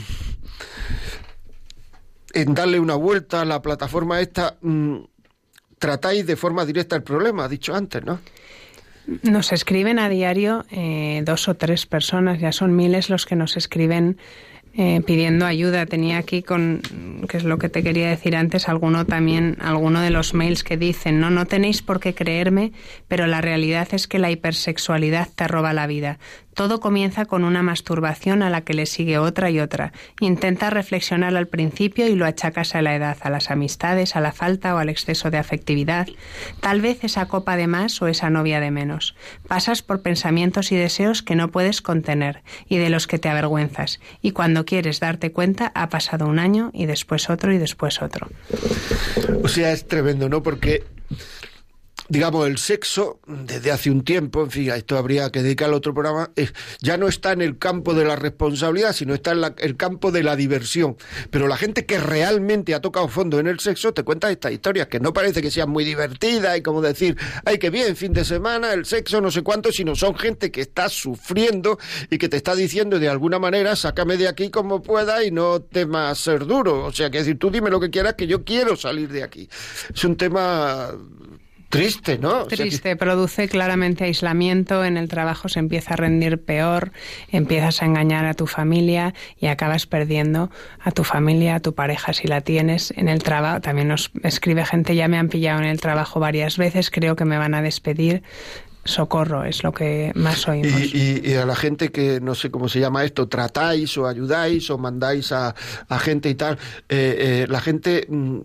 [2.34, 4.98] en darle una vuelta a la plataforma esta, mm,
[5.78, 8.20] tratáis de forma directa el problema, ha dicho antes, ¿no?
[9.24, 13.58] Nos escriben a diario eh, dos o tres personas, ya son miles los que nos
[13.58, 14.18] escriben
[14.76, 15.86] eh, pidiendo ayuda.
[15.86, 16.82] Tenía aquí con,
[17.30, 20.78] que es lo que te quería decir antes, alguno también, alguno de los mails que
[20.78, 22.72] dicen, no, no tenéis por qué creerme,
[23.08, 26.18] pero la realidad es que la hipersexualidad te roba la vida.
[26.54, 29.92] Todo comienza con una masturbación a la que le sigue otra y otra.
[30.20, 34.32] Intenta reflexionar al principio y lo achacas a la edad, a las amistades, a la
[34.32, 36.08] falta o al exceso de afectividad.
[36.60, 39.16] Tal vez esa copa de más o esa novia de menos.
[39.48, 44.00] Pasas por pensamientos y deseos que no puedes contener y de los que te avergüenzas.
[44.22, 48.28] Y cuando quieres darte cuenta, ha pasado un año y después otro y después otro.
[49.44, 50.44] O sea, es tremendo, ¿no?
[50.44, 50.84] Porque
[52.10, 55.94] digamos, el sexo, desde hace un tiempo, en fin, a esto habría que dedicar otro
[55.94, 56.32] programa,
[56.82, 60.24] ya no está en el campo de la responsabilidad, sino está en el campo de
[60.24, 60.98] la diversión.
[61.30, 64.88] Pero la gente que realmente ha tocado fondo en el sexo te cuenta estas historias,
[64.88, 68.26] que no parece que sean muy divertidas y como decir, ay, que bien, fin de
[68.26, 71.80] semana, el sexo, no sé cuánto, sino son gente que está sufriendo
[72.10, 75.62] y que te está diciendo de alguna manera, sácame de aquí como pueda y no
[75.62, 76.86] temas ser duro.
[76.86, 79.50] O sea, que decir, tú dime lo que quieras, que yo quiero salir de aquí.
[79.94, 80.92] Es un tema
[81.74, 82.46] Triste, ¿no?
[82.46, 86.92] Triste, produce claramente aislamiento, en el trabajo se empieza a rendir peor,
[87.32, 92.14] empiezas a engañar a tu familia y acabas perdiendo a tu familia, a tu pareja
[92.14, 92.94] si la tienes.
[92.96, 96.58] En el trabajo también nos escribe gente, ya me han pillado en el trabajo varias
[96.58, 98.22] veces, creo que me van a despedir
[98.86, 100.94] socorro es lo que más oímos.
[100.94, 104.78] Y, a la gente que no sé cómo se llama esto, tratáis o ayudáis o
[104.78, 105.56] mandáis a,
[106.00, 106.58] gente y tal,
[106.90, 108.40] eh, eh, la gente mm,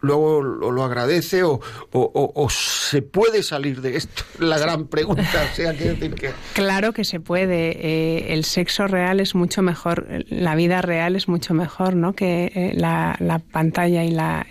[0.00, 1.60] luego lo, agradece o,
[1.92, 4.22] o, se puede salir de esto?
[4.38, 5.24] La gran pregunta.
[5.54, 6.30] sea, decir que...
[6.52, 7.70] Claro que se puede.
[7.70, 12.14] Eh, el sexo real es mucho mejor, la vida real es mucho mejor ¿no?
[12.14, 14.46] que eh, la, la, pantalla y la,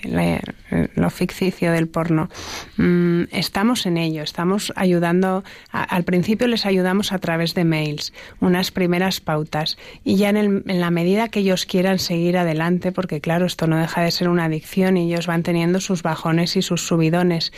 [0.95, 2.29] lo ficticio del porno.
[2.77, 5.43] Mm, estamos en ello, estamos ayudando.
[5.71, 9.77] al principio les ayudamos a través de mails, unas primeras pautas.
[10.03, 13.77] Y ya en, en la medida que ellos quieran seguir adelante, porque claro, esto no
[13.77, 17.53] deja de ser una adicción y ellos van teniendo sus bajones y sus subidones.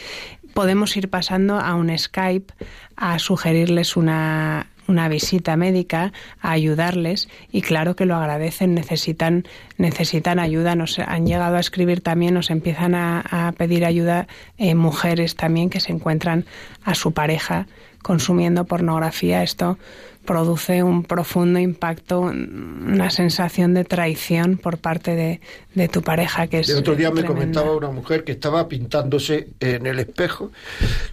[0.54, 2.54] Podemos ir pasando a un Skype
[2.96, 6.12] a sugerirles una, una visita médica,
[6.42, 12.02] a ayudarles y claro que lo agradecen, necesitan, necesitan ayuda, nos han llegado a escribir
[12.02, 14.28] también, nos empiezan a, pedir ayuda
[14.58, 16.46] eh, mujeres también que se encuentran
[16.84, 17.68] a su pareja
[18.02, 19.44] consumiendo pornografía.
[19.44, 19.78] Esto
[20.30, 26.70] produce un profundo impacto, una sensación de traición por parte de, tu pareja que es.
[26.70, 30.52] El otro día me comentaba una mujer que estaba pintándose en el espejo.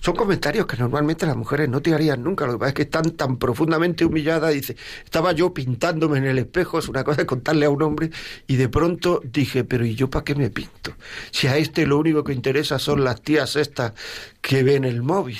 [0.01, 2.47] Son comentarios que normalmente las mujeres no te harían nunca.
[2.47, 4.53] Lo que pasa es que están tan profundamente humilladas.
[4.53, 8.11] Dice, estaba yo pintándome en el espejo, es una cosa de contarle a un hombre,
[8.47, 10.93] y de pronto dije, pero ¿y yo para qué me pinto?
[11.31, 13.95] Si a este lo único que interesa son las tías estas
[14.43, 15.39] que ven el móvil.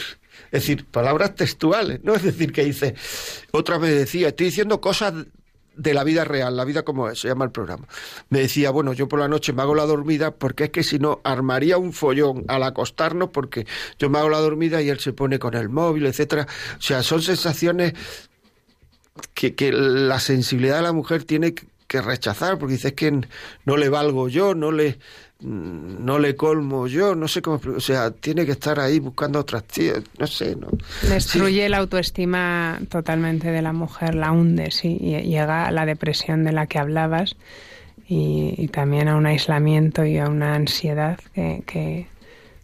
[0.57, 2.15] Es decir, palabras textuales, ¿no?
[2.15, 2.95] Es decir, que dice,
[3.53, 5.13] otra vez decía, estoy diciendo cosas
[5.77, 7.87] de la vida real, la vida como se llama el programa.
[8.31, 10.99] Me decía, bueno, yo por la noche me hago la dormida porque es que si
[10.99, 13.67] no armaría un follón al acostarnos porque
[13.99, 16.47] yo me hago la dormida y él se pone con el móvil, etcétera.
[16.79, 17.93] O sea, son sensaciones
[19.35, 21.55] que, que la sensibilidad de la mujer tiene
[21.87, 23.21] que rechazar porque dice es que
[23.65, 24.99] no le valgo yo, no le
[25.41, 29.65] no le colmo yo, no sé cómo, o sea, tiene que estar ahí buscando otras
[29.65, 30.69] tías, no sé, ¿no?
[31.09, 36.45] Destruye la autoestima totalmente de la mujer, la hunde, sí, y llega a la depresión
[36.45, 37.37] de la que hablabas
[38.09, 42.07] y, también a un aislamiento y a una ansiedad que,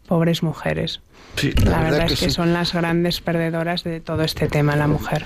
[0.07, 1.01] pobres mujeres.
[1.37, 5.25] Sí, la, verdad, es que, son las grandes perdedoras de todo este tema, la mujer.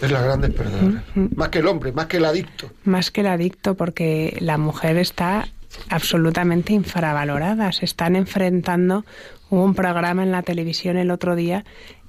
[0.00, 1.02] Es la grande perdedora.
[1.34, 2.70] Más que el hombre, más que el adicto.
[2.84, 5.48] Más que el adicto, porque la mujer está
[5.88, 7.82] absolutamente infravaloradas.
[7.82, 9.04] Están enfrentando
[9.50, 11.64] hubo un programa en la televisión el otro día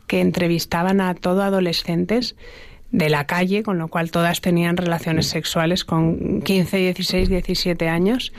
[0.07, 2.35] que entrevistaban a todo adolescentes
[2.91, 8.33] de la calle, con lo cual todas tenían relaciones sexuales con 15, 16, 17 años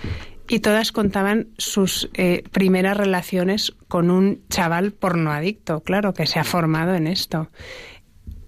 [0.49, 6.45] y todas contaban sus eh, primeras relaciones con un chaval pornoadicto, claro, que se ha
[6.45, 7.49] formado en esto.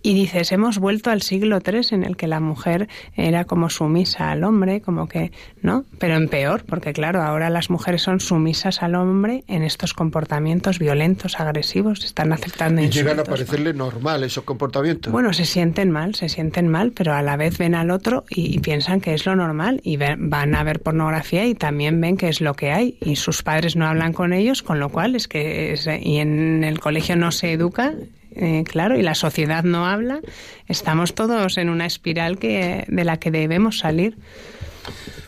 [0.02, 4.32] Y dices, hemos vuelto al siglo III en el que la mujer era como sumisa
[4.32, 5.30] al hombre, como que,
[5.60, 5.84] ¿no?
[5.98, 10.80] Pero en peor, porque claro, ahora las mujeres son sumisas al hombre en estos comportamientos
[10.80, 15.12] violentos, agresivos, están aceptando Y llegan a parecerle normal esos comportamientos.
[15.12, 18.58] Bueno, se sienten mal, se sienten mal, pero a la vez ven al otro y,
[18.58, 22.40] piensan que es lo normal y van a ver pornografía y también ven que es
[22.40, 25.74] lo que hay y sus padres no hablan con ellos, con lo cual es que,
[26.02, 27.94] y en el colegio no se educa,
[28.36, 30.20] eh, claro, y la sociedad no habla,
[30.68, 34.16] estamos todos en una espiral que, de la que debemos salir.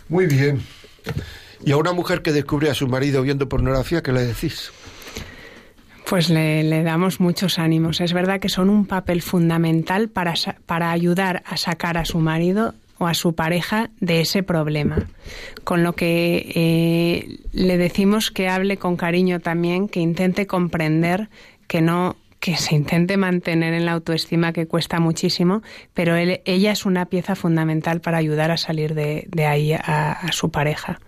[0.09, 0.61] Muy bien.
[1.65, 4.71] ¿Y a una mujer que descubre a su marido viendo pornografía, qué le decís?
[6.09, 8.01] Pues le, damos muchos ánimos.
[8.01, 10.35] Es verdad que son un papel fundamental para,
[10.67, 15.07] para ayudar a sacar a su marido o a su pareja de ese problema.
[15.65, 21.31] Con lo que eh, le decimos que hable con cariño también, que intente comprender
[21.67, 25.63] que no que se intente mantener en la autoestima que cuesta muchísimo,
[25.95, 31.01] pero ella es una pieza fundamental para ayudar a salir de, ahí a, su pareja.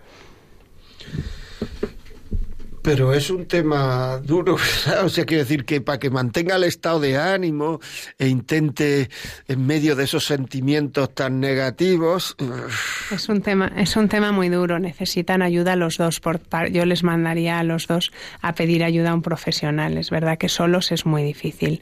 [2.87, 4.55] Pero es un tema duro,
[5.03, 7.81] o sea, quiero decir que para que mantenga el estado de ánimo
[8.17, 9.09] e intente
[9.49, 12.37] en medio de esos sentimientos tan negativos.
[13.11, 14.79] Es un tema, es un tema muy duro.
[14.79, 16.21] Necesitan ayuda los dos.
[16.21, 16.39] Por,
[16.71, 19.97] yo les mandaría a los dos a pedir ayuda a un profesional.
[19.97, 21.81] Es verdad que solos es muy difícil.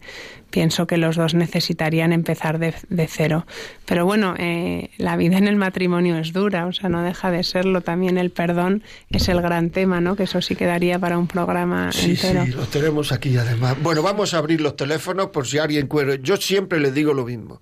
[0.55, 2.73] Pienso que los dos necesitarían empezar de,
[3.09, 3.45] cero.
[3.85, 7.43] Pero bueno, eh, la vida en el matrimonio es dura, o sea, no deja de
[7.43, 7.81] serlo.
[7.81, 10.15] También el perdón es el gran tema, ¿no?
[10.15, 12.45] Que eso sí quedaría para un programa entero.
[12.45, 13.75] Sí, lo tenemos aquí además.
[13.83, 16.21] Bueno, vamos a abrir los teléfonos por si alguien quiere.
[16.23, 17.61] Yo siempre les digo lo mismo.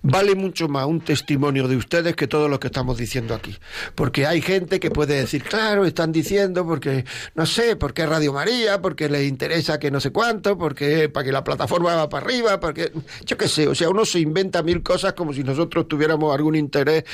[0.00, 3.58] Vale mucho más un testimonio de ustedes que todo lo que estamos diciendo aquí.
[3.94, 7.04] Porque hay gente que puede decir, claro, están diciendo porque,
[7.34, 11.32] no sé, porque Radio María, porque les interesa que no sé cuánto, porque para que
[11.32, 12.92] la plataforma va para arriba, porque,
[13.24, 16.54] yo qué sé, o sea, uno se inventa mil cosas como si nosotros tuviéramos algún
[16.54, 17.04] interés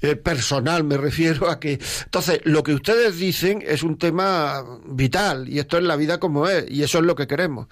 [0.00, 1.78] eh, personal, me refiero a que...
[2.04, 6.48] Entonces, lo que ustedes dicen es un tema vital y esto es la vida como
[6.48, 7.68] es y eso es lo que queremos.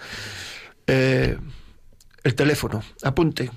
[0.87, 1.37] Eh,
[2.25, 3.51] el teléfono, apunte.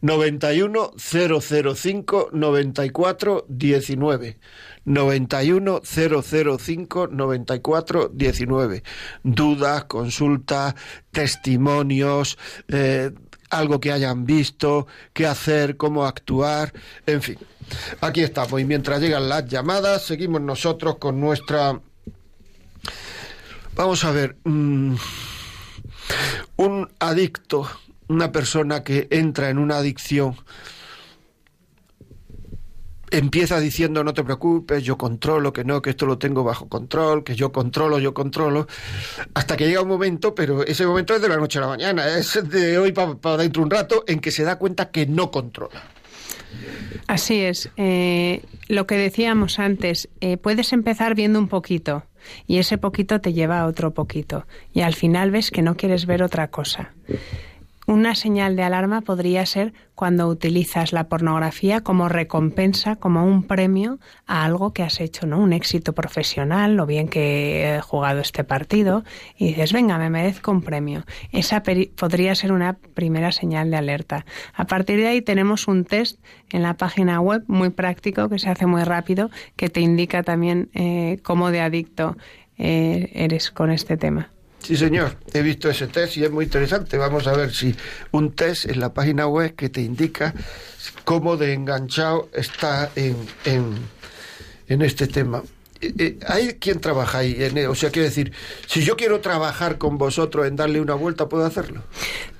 [0.00, 4.38] 91 005 94 19.
[4.84, 8.82] 91 005 94 19.
[9.22, 10.74] Dudas, consultas,
[11.10, 13.10] testimonios, eh,
[13.50, 16.72] algo que hayan visto, qué hacer, cómo actuar,
[17.06, 17.38] en fin.
[18.00, 21.80] Aquí estamos y mientras llegan las llamadas, seguimos nosotros con nuestra...
[23.74, 24.94] Vamos a ver, mm,
[26.56, 27.68] un adicto
[28.12, 30.36] una persona que entra en una adicción
[33.12, 37.22] empieza diciendo no te preocupes, yo controlo, que no, que esto lo tengo bajo control,
[37.22, 38.66] que yo controlo, yo controlo,
[39.34, 42.16] hasta que llega un momento, pero ese momento es de la noche a la mañana,
[42.16, 45.82] es de hoy para dentro un rato, en que se da cuenta que no controla.
[47.06, 47.70] Así es.
[47.76, 52.04] Eh, lo que decíamos antes, eh, puedes empezar viendo un poquito
[52.46, 56.06] y ese poquito te lleva a otro poquito y al final ves que no quieres
[56.06, 56.92] ver otra cosa.
[57.92, 63.98] Una señal de alarma podría ser cuando utilizas la pornografía como recompensa, como un premio
[64.26, 65.38] a algo que has hecho, ¿no?
[65.38, 69.04] Un éxito profesional o bien que he jugado este partido
[69.36, 71.04] y dices, venga, me merezco un premio.
[71.32, 74.24] Esa podría ser una primera señal de alerta.
[74.54, 76.18] A partir de ahí tenemos un test
[76.48, 80.70] en la página web muy práctico que se hace muy rápido que te indica también
[80.72, 82.16] eh, cómo de adicto
[82.56, 84.31] eh, eres con este tema.
[84.62, 86.96] Sí, señor, he visto ese test y es muy interesante.
[86.96, 87.74] Vamos a ver si
[88.12, 90.34] un test en la página web que te indica
[91.04, 95.42] cómo de enganchado está en, en, este tema.
[95.80, 97.36] Eh, eh, ¿Hay quien trabaja ahí?
[97.68, 98.32] o sea, quiero decir,
[98.66, 101.82] si yo quiero trabajar con vosotros en darle una vuelta, ¿puedo hacerlo?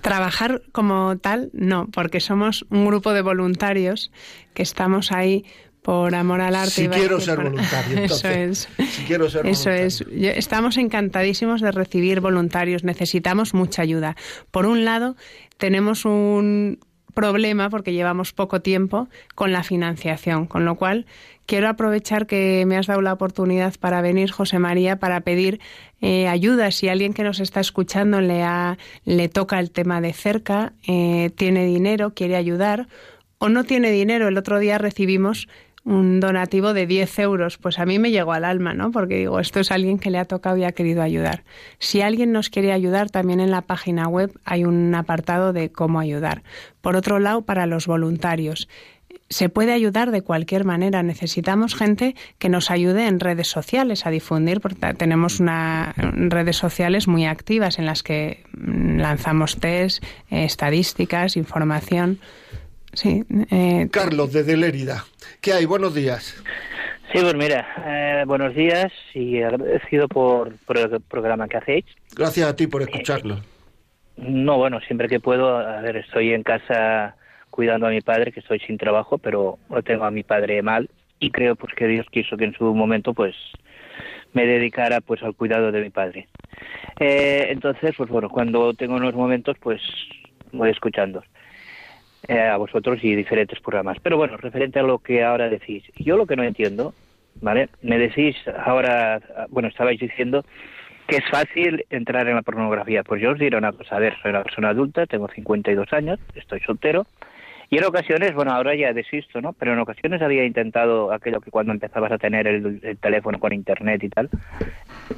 [0.00, 4.12] Trabajar como tal, no, porque somos un grupo de voluntarios
[4.54, 5.44] que estamos ahí
[5.83, 6.70] por amor al arte.
[6.70, 8.05] Si quiero ser voluntario.
[8.05, 8.68] eso es.
[9.45, 10.05] eso es.
[10.11, 12.85] Estamos encantadísimos de recibir voluntarios.
[12.85, 14.16] Necesitamos mucha ayuda.
[14.51, 15.16] Por un lado,
[15.59, 16.78] tenemos un
[17.12, 21.07] problema porque llevamos poco tiempo con la financiación, con lo cual
[21.47, 25.61] quiero aprovechar que me has dado la oportunidad para venir, José María, para pedir
[26.01, 26.70] eh, ayuda.
[26.70, 31.30] Si alguien que nos está escuchando le, ha, le toca el tema de cerca, eh,
[31.37, 32.89] tiene dinero, quiere ayudar
[33.39, 34.28] o no tiene dinero.
[34.28, 35.49] El otro día recibimos
[35.85, 38.93] un donativo de 10 euros, pues a mí me llegó al alma, ¿no?
[38.93, 41.43] Porque digo, esto es alguien que le ha tocado y ha querido ayudar.
[41.78, 45.99] Si alguien nos quiere ayudar, también en la página web hay un apartado de cómo
[45.99, 46.43] ayudar.
[46.80, 48.68] Por otro lado, para los voluntarios,
[49.28, 51.03] se puede ayudar de cualquier manera.
[51.03, 57.09] Necesitamos gente que nos ayude en redes sociales a difundir, porque tenemos una, redes sociales
[57.09, 62.20] muy activas en las que lanzamos test, eh, estadísticas, información.
[62.93, 65.05] Sí, eh, Carlos, desde Lérida.
[65.40, 65.64] ¿Qué hay?
[65.64, 66.43] Buenos días.
[67.12, 71.84] Sí, pues mira, eh, buenos días y agradecido por, por, el programa que hacéis.
[72.14, 73.40] Gracias a ti por escucharlo.
[74.16, 77.16] no, bueno, siempre que puedo, a ver, estoy en casa
[77.51, 80.88] cuidando a mi padre, que estoy sin trabajo, pero tengo a mi padre mal
[81.18, 83.34] y creo pues que Dios quiso que en su momento pues
[84.32, 86.28] me dedicara pues al cuidado de mi padre.
[86.99, 89.80] Eh, entonces, pues bueno, cuando tengo unos momentos, pues
[90.53, 91.22] voy escuchando.
[92.28, 93.98] Eh, a vosotros y diferentes programas.
[94.00, 96.94] Pero bueno, referente a lo que ahora decís, yo lo que no entiendo,
[97.40, 97.68] ¿vale?
[97.82, 100.44] Me decís ahora, bueno, estabais diciendo
[101.08, 103.02] que es fácil entrar en la pornografía.
[103.02, 106.20] Pues yo os diré una cosa, a ver, soy una persona adulta, tengo 52 años,
[106.36, 107.06] estoy soltero,
[107.70, 109.52] y en ocasiones, bueno, ahora ya desisto, ¿no?
[109.54, 113.52] Pero en ocasiones había intentado aquello que cuando empezabas a tener el, el teléfono con
[113.52, 114.28] internet y tal,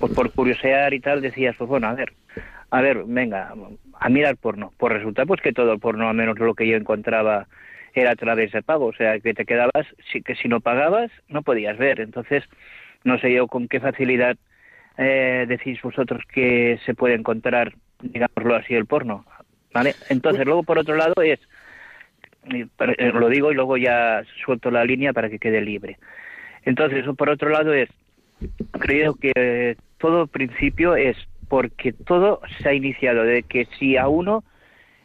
[0.00, 2.12] pues por curiosear y tal, decías, pues bueno, a ver,
[2.74, 3.54] a ver, venga,
[4.00, 4.72] a mirar porno.
[4.76, 7.46] Pues resulta pues que todo el porno, al menos lo que yo encontraba,
[7.92, 8.86] era a través de pago.
[8.86, 9.86] O sea, que te quedabas,
[10.24, 12.00] que si no pagabas, no podías ver.
[12.00, 12.42] Entonces,
[13.04, 14.36] no sé yo con qué facilidad
[14.98, 19.24] eh, decís vosotros que se puede encontrar, digámoslo así, el porno.
[19.72, 19.94] ¿Vale?
[20.08, 21.38] Entonces, luego por otro lado es,
[22.52, 25.96] eh, lo digo y luego ya suelto la línea para que quede libre.
[26.64, 27.88] Entonces, por otro lado es,
[28.80, 31.16] creo que todo principio es
[31.54, 34.42] porque todo se ha iniciado de que si a uno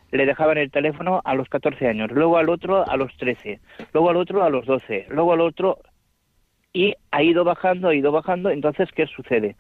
[0.10, 3.60] le dejaban el teléfono a los 14 años, luego al otro a los 13,
[3.94, 5.78] luego al otro a los 12, luego al otro
[6.74, 9.58] y ha ido bajando, ha ido bajando, entonces ¿qué sucede?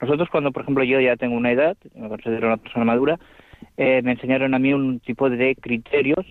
[0.00, 3.20] Nosotros cuando, por ejemplo, yo ya tengo una edad, me considero una persona madura,
[3.76, 6.26] eh, me enseñaron a mí un tipo de criterios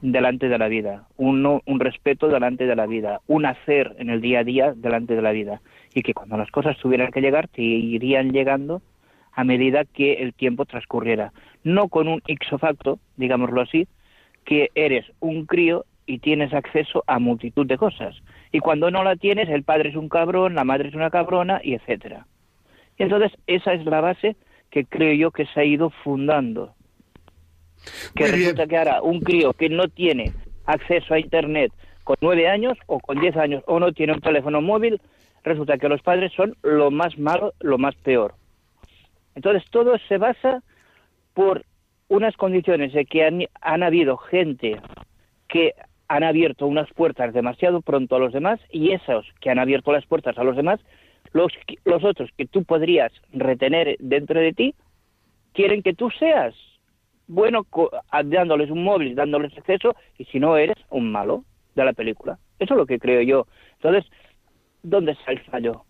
[0.00, 4.20] delante de la vida, un, un respeto delante de la vida, un hacer en el
[4.20, 5.60] día a día delante de la vida,
[5.92, 8.80] y que cuando las cosas tuvieran que llegar, te irían llegando
[9.38, 11.32] a medida que el tiempo transcurriera.
[11.62, 13.86] No con un ixofacto, digámoslo así,
[14.44, 18.16] que eres un crío y tienes acceso a multitud de cosas.
[18.50, 21.60] Y cuando no la tienes, el padre es un cabrón, la madre es una cabrona,
[21.62, 22.26] y etcétera.
[22.98, 24.34] Y entonces esa es la base
[24.70, 26.74] que creo yo que se ha ido fundando.
[28.16, 30.32] Que resulta que ahora un crío que no tiene
[30.66, 31.70] acceso a Internet
[32.02, 35.00] con nueve años o con diez años o no tiene un teléfono móvil,
[35.44, 38.34] resulta que los padres son lo más malo, lo más peor.
[39.34, 40.62] Entonces todo se basa
[41.34, 41.64] por
[42.08, 44.80] unas condiciones de que han, han habido gente
[45.48, 45.74] que
[46.08, 50.06] han abierto unas puertas demasiado pronto a los demás y esos que han abierto las
[50.06, 50.80] puertas a los demás
[51.32, 51.52] los,
[51.84, 54.74] los otros que tú podrías retener dentro de ti
[55.52, 56.54] quieren que tú seas
[57.26, 57.66] bueno
[58.24, 62.38] dándoles un móvil, dándoles acceso, y si no eres un malo de la película.
[62.58, 63.46] Eso es lo que creo yo.
[63.74, 64.10] Entonces,
[64.82, 65.84] ¿dónde está el fallo?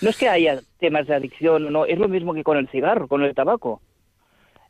[0.00, 3.08] No es que haya temas de adicción, no, es lo mismo que con el cigarro,
[3.08, 3.80] con el tabaco.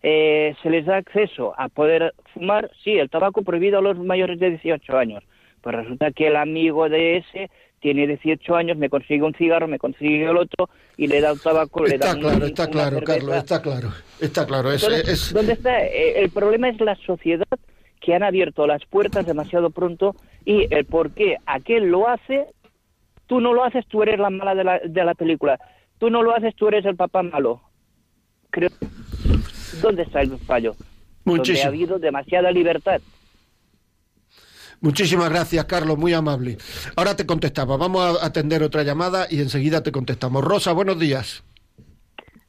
[0.03, 4.39] Eh, se les da acceso a poder fumar, sí, el tabaco prohibido a los mayores
[4.39, 5.23] de 18 años.
[5.61, 7.51] Pues resulta que el amigo de ese
[7.81, 11.39] tiene 18 años, me consigue un cigarro, me consigue el otro y le da un
[11.39, 13.89] tabaco, está le da claro, está claro, Carlos, está claro,
[14.21, 14.73] está claro.
[14.73, 15.33] Es, es...
[15.33, 15.85] ¿Dónde está?
[15.85, 17.47] Eh, el problema es la sociedad
[18.01, 20.15] que han abierto las puertas demasiado pronto
[20.45, 22.47] y el por qué aquel lo hace,
[23.31, 25.57] tú no lo haces, tú eres la mala de la, de la película.
[25.99, 27.61] Tú no lo haces, tú eres el papá malo.
[28.51, 28.71] Creo.
[29.81, 30.75] ¿Dónde está el fallo?
[31.25, 31.59] Muchísimo.
[31.59, 33.01] Donde ha habido demasiada libertad.
[34.81, 36.57] Muchísimas gracias, Carlos, muy amable.
[36.97, 37.79] Ahora te contestamos.
[37.79, 40.43] Vamos a atender otra llamada y enseguida te contestamos.
[40.43, 41.45] Rosa, buenos días.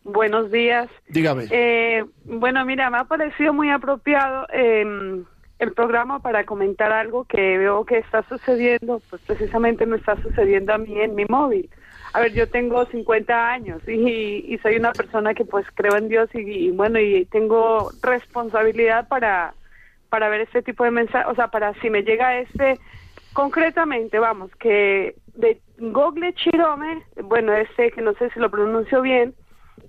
[0.04, 0.90] Buenos días.
[1.10, 1.46] Dígame.
[1.52, 5.24] Eh, bueno, mira, me ha parecido muy apropiado eh,
[5.62, 10.74] el programa para comentar algo que veo que está sucediendo, pues precisamente me está sucediendo
[10.74, 11.70] a mí en mi móvil.
[12.14, 16.30] A ver, yo tengo 50 años y, soy una persona que pues creo en Dios
[16.34, 19.54] y, y bueno, y tengo responsabilidad para
[20.10, 22.78] para ver este tipo de mensajes, o sea, para si me llega este,
[23.32, 29.34] concretamente, vamos, que de Google Chirome, bueno, este que no sé si lo pronuncio bien,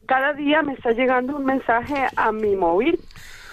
[0.06, 3.00] cada día me está llegando un mensaje a mi móvil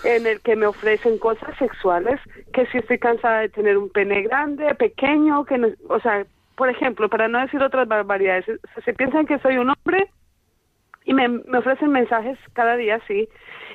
[0.03, 2.19] en el que me ofrecen cosas sexuales,
[2.53, 6.25] que si estoy cansada de tener un pene grande, pequeño, que no, o sea,
[6.55, 8.45] por ejemplo, para no decir otras barbaridades,
[8.83, 10.09] se piensan que soy un hombre
[11.05, 13.29] y me, me ofrecen mensajes cada día así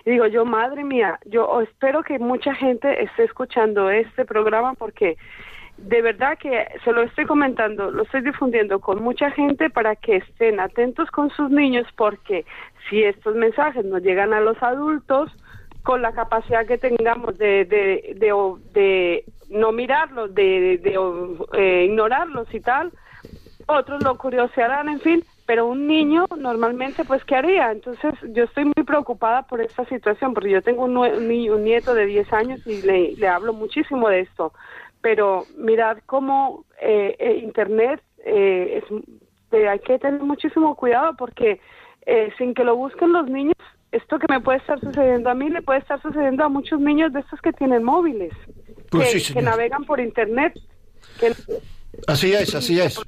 [0.04, 5.16] y digo yo, madre mía, yo espero que mucha gente esté escuchando este programa porque
[5.78, 10.16] de verdad que se lo estoy comentando, lo estoy difundiendo con mucha gente para que
[10.16, 12.44] estén atentos con sus niños porque
[12.88, 15.34] si estos mensajes nos llegan a los adultos,
[15.84, 18.32] con la capacidad que tengamos de, de, de,
[18.72, 20.80] de no mirarlos, de,
[21.52, 22.90] eh, ignorarlos y tal,
[23.66, 28.64] otros lo curiosearán, en fin, pero un niño normalmente pues qué haría entonces yo estoy
[28.64, 32.80] muy preocupada por esta situación porque yo tengo un, un nieto de 10 años y
[32.82, 34.54] le, hablo muchísimo de esto
[35.02, 41.60] pero mirad cómo eh, eh, internet eh, es, hay que tener muchísimo cuidado porque
[42.06, 43.56] eh, sin que lo busquen los niños
[43.96, 47.12] esto que me puede estar sucediendo a mí le puede estar sucediendo a muchos niños
[47.12, 48.32] de estos que tienen móviles
[48.90, 49.44] Pues que, sí, que señor.
[49.52, 50.54] navegan por internet
[51.20, 51.32] que
[52.08, 53.00] Así es, así es.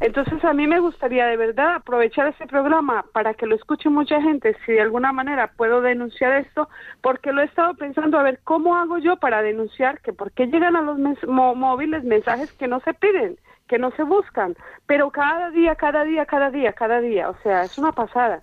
[0.00, 4.20] entonces a mí me gustaría de verdad aprovechar este programa para que lo escuche mucha
[4.20, 6.68] gente, si de alguna manera puedo denunciar esto,
[7.00, 10.46] porque lo he estado pensando a ver cómo hago yo para denunciar que por qué
[10.46, 13.38] llegan a los móviles mensajes que no se piden,
[13.68, 17.62] que no se buscan, pero cada día, cada día, cada día, cada día, o sea,
[17.62, 18.42] es una pasada.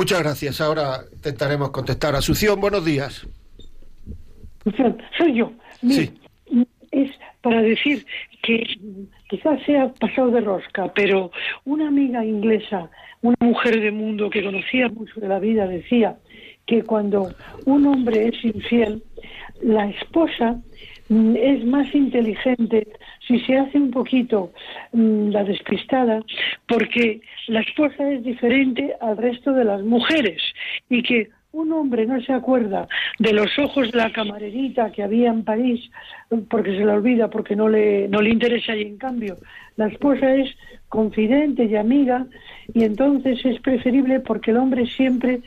[0.00, 0.62] Muchas gracias.
[0.62, 2.16] Ahora intentaremos contestar.
[2.16, 3.26] Asunción, buenos días.
[5.18, 5.52] Soy yo.
[5.82, 6.10] Mira, Sí.
[6.90, 7.10] Es
[7.42, 8.06] para decir
[8.42, 8.64] que
[9.28, 11.30] quizás sea pasado de rosca, pero
[11.66, 12.88] una amiga inglesa,
[13.20, 16.16] una mujer de mundo que conocía mucho de la vida, decía
[16.64, 17.34] que cuando
[17.66, 19.02] un hombre es infiel,
[19.60, 20.62] la esposa
[21.10, 22.88] mm, es más inteligente
[23.30, 24.52] si se hace un poquito
[24.92, 26.20] mm, la despistada,
[26.66, 30.42] porque la esposa es diferente al resto de las mujeres
[30.88, 35.30] y que un hombre no se acuerda de los ojos de la camarerita que había
[35.30, 35.80] en París
[36.48, 39.36] porque se la olvida, porque no le, no le interesa y en cambio
[39.80, 40.50] la esposa es
[40.90, 42.26] confidente y amiga
[42.74, 45.40] y entonces es preferible porque el hombre siempre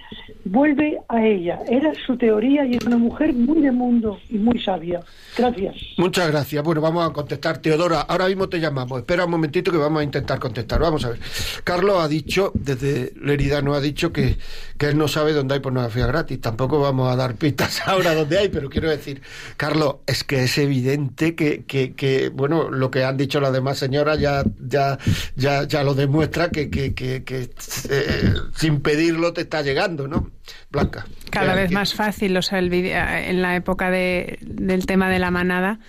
[0.45, 1.59] vuelve a ella.
[1.69, 5.01] Era su teoría y es una mujer muy de mundo y muy sabia.
[5.37, 5.75] Gracias.
[5.97, 6.63] Muchas gracias.
[6.63, 7.59] Bueno, vamos a contestar.
[7.59, 8.99] Teodora, ahora mismo te llamamos.
[8.99, 10.79] Espera un momentito que vamos a intentar contestar.
[10.81, 11.19] Vamos a ver.
[11.63, 14.37] Carlos ha dicho, desde Lerida nos ha dicho que,
[14.77, 16.41] que él no sabe dónde hay pornografía gratis.
[16.41, 19.21] Tampoco vamos a dar pistas ahora dónde hay, pero quiero decir,
[19.55, 23.77] Carlos, es que es evidente que, que, que bueno, lo que han dicho las demás
[23.77, 24.97] señoras ya, ya,
[25.35, 27.49] ya, ya lo demuestra que, que, que, que
[27.89, 30.31] eh, sin pedirlo te está llegando, ¿no?
[30.71, 31.05] Blanca.
[31.29, 35.19] Cada vez más fácil, o sea, el vídeo- en la época de, del tema de
[35.19, 35.79] la manada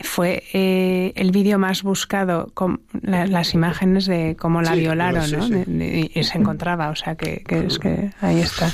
[0.00, 5.22] fue eh, el vídeo más buscado con la- las imágenes de cómo la Sí, violaron,
[5.24, 5.46] sí, ¿no?
[5.46, 5.52] sí.
[5.52, 8.72] De- de- y se encontraba, o sea, que, que es que ahí está.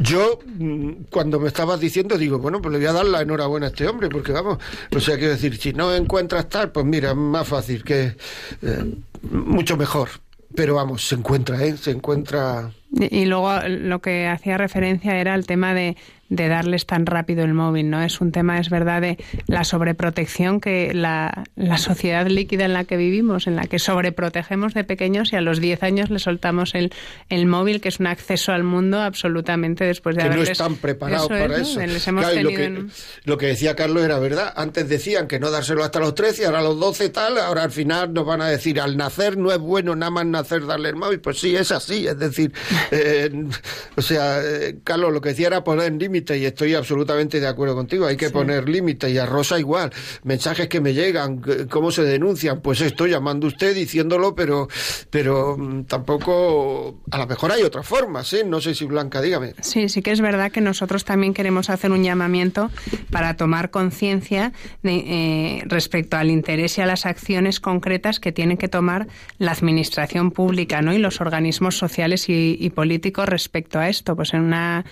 [0.00, 3.66] Yo, mm, cuando me estabas diciendo, digo, bueno, pues le voy a dar la enhorabuena
[3.66, 4.58] a este hombre, porque vamos,
[4.94, 8.14] o sea, quiero decir, si no encuentras tal, pues mira, más fácil, que
[8.62, 8.94] eh,
[9.30, 10.08] mucho mejor.
[10.54, 11.76] Pero vamos, se encuentra, ¿eh?
[11.76, 12.70] Se encuentra.
[12.90, 15.94] Y y luego lo que hacía referencia era el tema de,
[16.28, 18.02] de darles tan rápido el móvil, ¿no?
[18.02, 22.84] Es un tema, es verdad, de la sobreprotección que la, la sociedad líquida en la
[22.84, 26.74] que vivimos, en la que sobreprotegemos de pequeños y a los 10 años les soltamos
[26.74, 26.92] el,
[27.30, 30.52] el móvil, que es un acceso al mundo absolutamente después de que no haberles...
[30.60, 31.62] están preparados Eso es, para ¿no?
[31.64, 31.80] eso.
[31.80, 32.90] Les hemos Claro, lo, que, en-
[33.24, 34.52] lo que decía Carlos era verdad.
[34.56, 37.70] Antes decían que no dárselo hasta los 13, ahora a los 12 tal, ahora al
[37.72, 40.96] final nos van a decir al nacer no es bueno nada más nacer darle el
[40.96, 41.20] móvil.
[41.20, 42.06] Pues sí, es así.
[42.06, 42.52] Es decir,
[42.90, 43.30] eh,
[43.96, 47.74] o sea, eh, Carlos, lo que decía era poner límites y estoy absolutamente de acuerdo
[47.74, 48.06] contigo.
[48.06, 49.92] Hay que poner límites y a Rosa igual.
[50.24, 52.60] Mensajes que me llegan, cómo se denuncian.
[52.60, 54.68] Pues estoy llamando a usted diciéndolo, pero,
[55.10, 58.44] pero mm, tampoco, a lo mejor hay otras formas, ¿eh?
[58.44, 59.54] No sé si Blanca, dígame.
[59.60, 62.70] Sí, sí que es verdad que nosotros también queremos hacer un llamamiento
[63.10, 64.52] para tomar conciencia
[64.82, 69.06] eh, respecto al interés y a las acciones concretas que tiene que tomar
[69.38, 70.92] la administración pública ¿no?
[70.92, 74.16] y los organismos sociales y, y políticos respecto a esto.
[74.16, 74.84] Pues en una,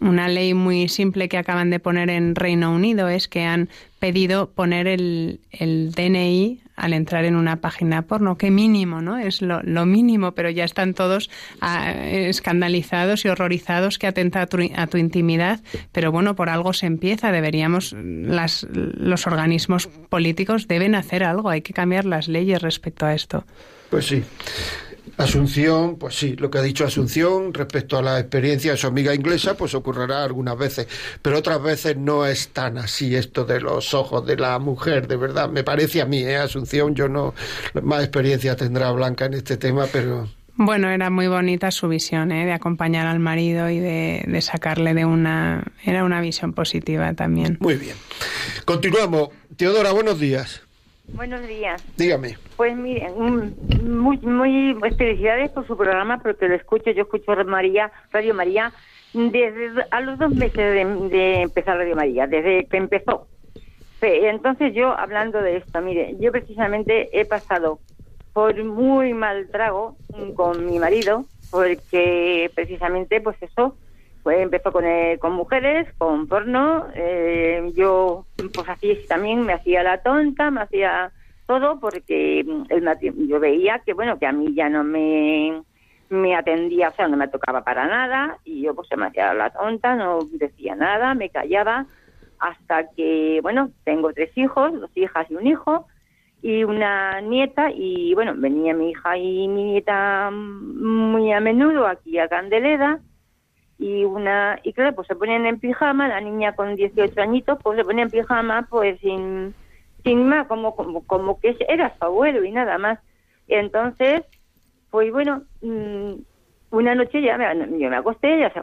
[0.00, 3.68] una ley muy simple que acaban de poner en Reino Unido es que han
[3.98, 8.38] pedido poner el, el DNI al entrar en una página porno.
[8.38, 9.18] Qué mínimo, ¿no?
[9.18, 14.46] Es lo, lo mínimo, pero ya están todos ah, escandalizados y horrorizados que atenta a
[14.46, 15.60] tu, a tu intimidad.
[15.92, 17.32] Pero bueno, por algo se empieza.
[17.32, 21.50] Deberíamos, las, los organismos políticos deben hacer algo.
[21.50, 23.44] Hay que cambiar las leyes respecto a esto.
[23.90, 24.22] Pues sí.
[25.24, 29.14] Asunción, pues sí, lo que ha dicho Asunción respecto a la experiencia de su amiga
[29.14, 30.88] inglesa, pues ocurrirá algunas veces,
[31.22, 35.16] pero otras veces no es tan así esto de los ojos de la mujer, de
[35.16, 36.36] verdad, me parece a mí, ¿eh?
[36.36, 37.34] Asunción, yo no,
[37.82, 40.28] más experiencia tendrá Blanca en este tema, pero...
[40.56, 42.44] Bueno, era muy bonita su visión, ¿eh?
[42.44, 45.64] de acompañar al marido y de, de sacarle de una...
[45.84, 47.56] Era una visión positiva también.
[47.60, 47.96] Muy bien.
[48.66, 49.30] Continuamos.
[49.56, 50.62] Teodora, buenos días.
[51.14, 51.82] Buenos días.
[51.96, 52.36] Dígame.
[52.56, 57.34] Pues miren, mm, muy, muy pues, felicidades por su programa, porque lo escucho, yo escucho
[57.34, 58.72] Radio María, Radio María
[59.12, 63.26] desde a los dos meses de, de empezar Radio María, desde que empezó.
[64.02, 67.80] Entonces yo, hablando de esto, mire, yo precisamente he pasado
[68.32, 73.76] por muy mal trago mm, con mi marido, porque precisamente, pues eso,
[74.22, 79.82] pues empezó con, eh, con mujeres, con porno, eh, yo pues así también me hacía
[79.82, 81.12] la tonta, me hacía
[81.46, 85.62] todo porque mm, el matri- yo veía que bueno que a mí ya no me
[86.10, 89.32] me atendía, o sea, no me tocaba para nada y yo pues se me hacía
[89.32, 91.86] la tonta, no decía nada, me callaba
[92.40, 95.86] hasta que, bueno, tengo tres hijos, dos hijas y un hijo
[96.42, 101.86] y una nieta y bueno, venía mi hija y mi nieta mm, muy a menudo
[101.86, 102.98] aquí a Candeleda
[103.80, 107.78] y una y claro, pues se ponían en pijama, la niña con 18 añitos pues
[107.78, 109.54] se ponía en pijama pues sin
[110.04, 113.00] sin más, como como, como que era su abuelo y nada más.
[113.48, 114.22] Entonces,
[114.90, 116.14] pues bueno, mm,
[116.70, 117.46] una noche ya me,
[117.80, 118.60] yo me acosté, ya se,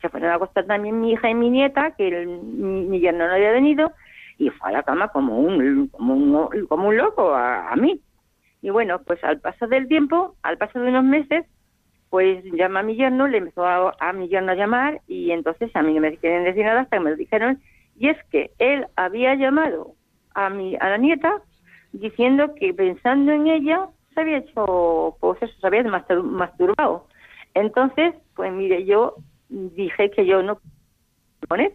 [0.00, 3.34] se, fueron a acostar también mi hija y mi nieta, que el- mi yerno no
[3.34, 3.92] había venido,
[4.38, 8.02] y fue a la cama como un, como un, como un loco a, a mí.
[8.62, 11.46] Y bueno, pues al paso del tiempo, al paso de unos meses,
[12.10, 15.70] pues llama a mi yerno, le empezó a, a mi yerno a llamar, y entonces
[15.74, 17.60] a mí no me querían decir nada hasta que me lo dijeron,
[17.96, 19.94] y es que él había llamado
[20.34, 21.42] a mi, a la nieta
[21.92, 27.06] diciendo que pensando en ella se había hecho, pues eso, se había mastur- masturbado.
[27.54, 29.16] Entonces, pues mire, yo
[29.48, 30.60] dije que yo no
[31.56, 31.72] él.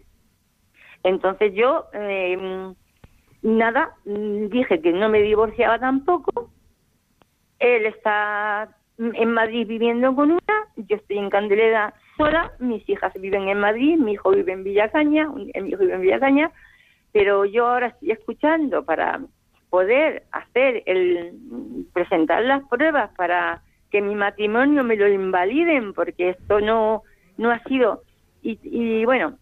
[1.02, 2.72] Entonces yo eh,
[3.42, 6.50] nada, dije que no me divorciaba tampoco.
[7.58, 13.48] Él está en Madrid viviendo con una, yo estoy en Candeleda sola, mis hijas viven
[13.48, 16.50] en Madrid, mi hijo vive en Villacaña, mi hijo vive en Villacaña,
[17.12, 19.20] pero yo ahora estoy escuchando para
[19.70, 26.60] poder hacer el presentar las pruebas para que mi matrimonio me lo invaliden porque esto
[26.60, 27.02] no
[27.36, 28.02] no ha sido
[28.42, 29.38] y, y bueno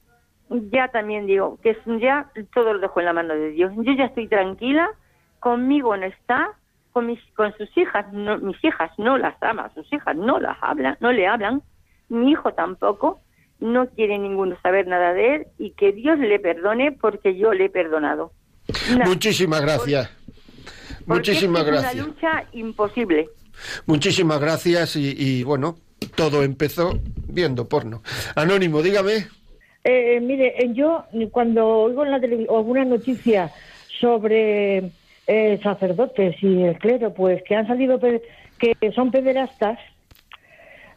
[0.48, 3.72] ya también digo que ya todo lo dejo en la mano de Dios.
[3.76, 4.90] Yo ya estoy tranquila
[5.40, 6.52] conmigo no está
[6.92, 10.56] con mis con sus hijas no, mis hijas no las ama sus hijas no las
[10.60, 11.62] hablan no le hablan
[12.08, 13.20] mi hijo tampoco
[13.60, 17.66] no quiere ninguno saber nada de él y que Dios le perdone porque yo le
[17.66, 18.32] he perdonado
[18.90, 19.06] Nada.
[19.06, 20.10] Muchísimas gracias.
[21.06, 21.94] Porque Muchísimas gracias.
[21.94, 23.28] Es una lucha imposible.
[23.86, 25.76] Muchísimas gracias y, y, bueno,
[26.14, 28.02] todo empezó viendo porno.
[28.34, 29.26] Anónimo, dígame.
[29.84, 33.50] Eh, mire, eh, yo cuando oigo en la televisión alguna noticia
[34.00, 34.90] sobre
[35.26, 39.78] eh, sacerdotes y el clero, pues que han salido que son pederastas,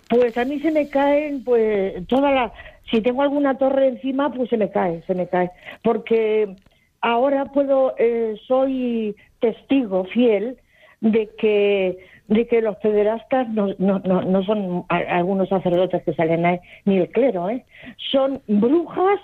[0.08, 2.54] pues a mí se me caen, pues toda la,
[2.92, 5.52] si tengo alguna torre encima, pues se me cae, se me cae,
[5.84, 6.56] porque
[7.02, 10.58] ahora puedo, eh, soy testigo fiel
[11.02, 11.98] de que
[12.28, 16.98] de que los pederastas no, no, no, no son algunos sacerdotes que salen ahí, ni
[16.98, 17.64] el clero, ¿eh?
[18.12, 19.20] son brujas,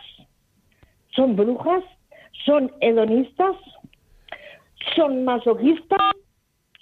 [1.16, 1.84] son brujas,
[2.46, 3.56] son hedonistas,
[4.96, 6.00] son masoquistas,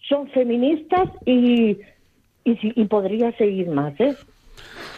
[0.08, 1.72] son feministas y,
[2.44, 4.16] y, y podría seguir más, ¿eh?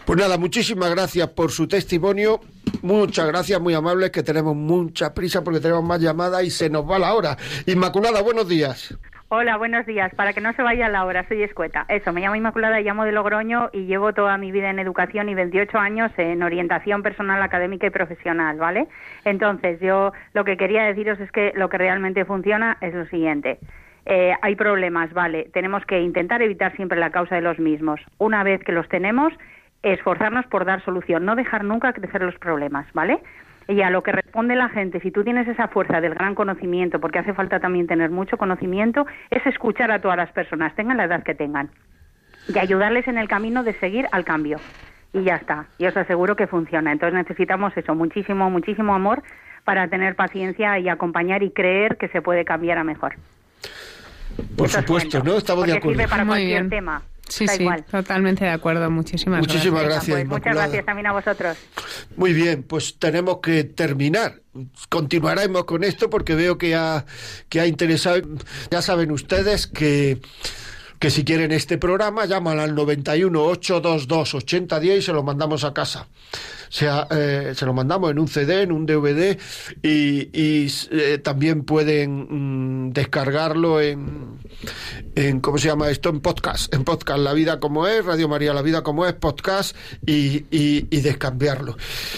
[0.05, 2.39] Pues nada, muchísimas gracias por su testimonio.
[2.81, 6.89] Muchas gracias, muy amables, que tenemos mucha prisa porque tenemos más llamadas y se nos
[6.89, 7.37] va la hora.
[7.67, 8.97] Inmaculada, buenos días.
[9.33, 10.13] Hola, buenos días.
[10.15, 11.85] Para que no se vaya la hora, soy escueta.
[11.87, 15.35] Eso, me llamo Inmaculada, llamo de Logroño y llevo toda mi vida en educación y
[15.35, 18.89] 28 años en orientación personal, académica y profesional, ¿vale?
[19.23, 23.59] Entonces, yo lo que quería deciros es que lo que realmente funciona es lo siguiente.
[24.05, 25.49] Eh, hay problemas, ¿vale?
[25.53, 28.01] Tenemos que intentar evitar siempre la causa de los mismos.
[28.17, 29.31] Una vez que los tenemos,
[29.81, 33.21] esforzarnos por dar solución, no dejar nunca crecer los problemas, ¿vale?
[33.71, 36.99] Y a lo que responde la gente, si tú tienes esa fuerza del gran conocimiento,
[36.99, 41.05] porque hace falta también tener mucho conocimiento, es escuchar a todas las personas, tengan la
[41.05, 41.69] edad que tengan,
[42.53, 44.57] y ayudarles en el camino de seguir al cambio.
[45.13, 46.91] Y ya está, y os aseguro que funciona.
[46.91, 49.23] Entonces necesitamos eso, muchísimo, muchísimo amor
[49.63, 53.13] para tener paciencia y acompañar y creer que se puede cambiar a mejor.
[54.57, 55.37] Por supuesto, ¿no?
[55.37, 55.97] Estamos de acuerdo.
[55.97, 56.69] sirve para Muy cualquier bien.
[56.69, 57.01] tema.
[57.31, 57.83] Sí, da sí, igual.
[57.85, 58.89] totalmente de acuerdo.
[58.91, 60.07] Muchísimas, Muchísimas gracias.
[60.07, 61.57] gracias, Pues muchas gracias también a vosotros.
[62.15, 64.41] Muy bien, pues tenemos que terminar.
[64.89, 67.05] Continuaremos con esto porque veo que ha,
[67.49, 68.21] que ha interesado.
[68.69, 70.19] Ya saben ustedes que,
[71.01, 75.73] que si quieren este programa, llaman al 91 822 8010 y se lo mandamos a
[75.73, 76.05] casa.
[76.71, 79.37] O sea, eh, se lo mandamos en un CD, en un DVD
[79.81, 84.39] y, eh, también pueden mm, descargarlo en,
[85.15, 86.09] en, ¿cómo se llama esto?
[86.09, 86.71] En podcast.
[86.73, 89.75] En podcast, La Vida Como Es, Radio María La Vida Como Es, podcast
[90.05, 91.77] y, y, y descambiarlo.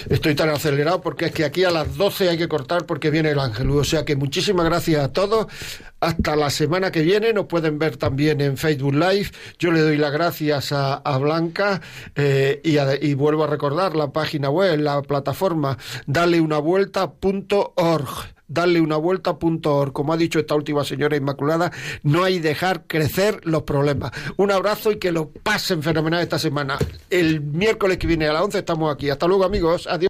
[0.09, 3.31] Estoy tan acelerado porque es que aquí a las 12 hay que cortar porque viene
[3.31, 3.71] el ángel.
[3.71, 5.47] O sea que muchísimas gracias a todos.
[6.03, 9.31] Hasta la semana que viene nos pueden ver también en Facebook Live.
[9.57, 11.81] Yo le doy las gracias a, a Blanca
[12.15, 15.77] eh, y, a- y vuelvo a recordar la página web, la plataforma
[16.07, 18.07] daleunavuelta.org
[18.45, 19.93] darleunavuelta.org.
[19.93, 21.71] Como ha dicho esta última señora Inmaculada,
[22.03, 24.11] no hay dejar crecer los problemas.
[24.37, 26.77] Un abrazo y que lo pasen fenomenal esta semana.
[27.09, 29.09] El miércoles que viene a las 11 estamos aquí.
[29.09, 29.87] Hasta luego, amigos.
[29.87, 30.09] Adiós.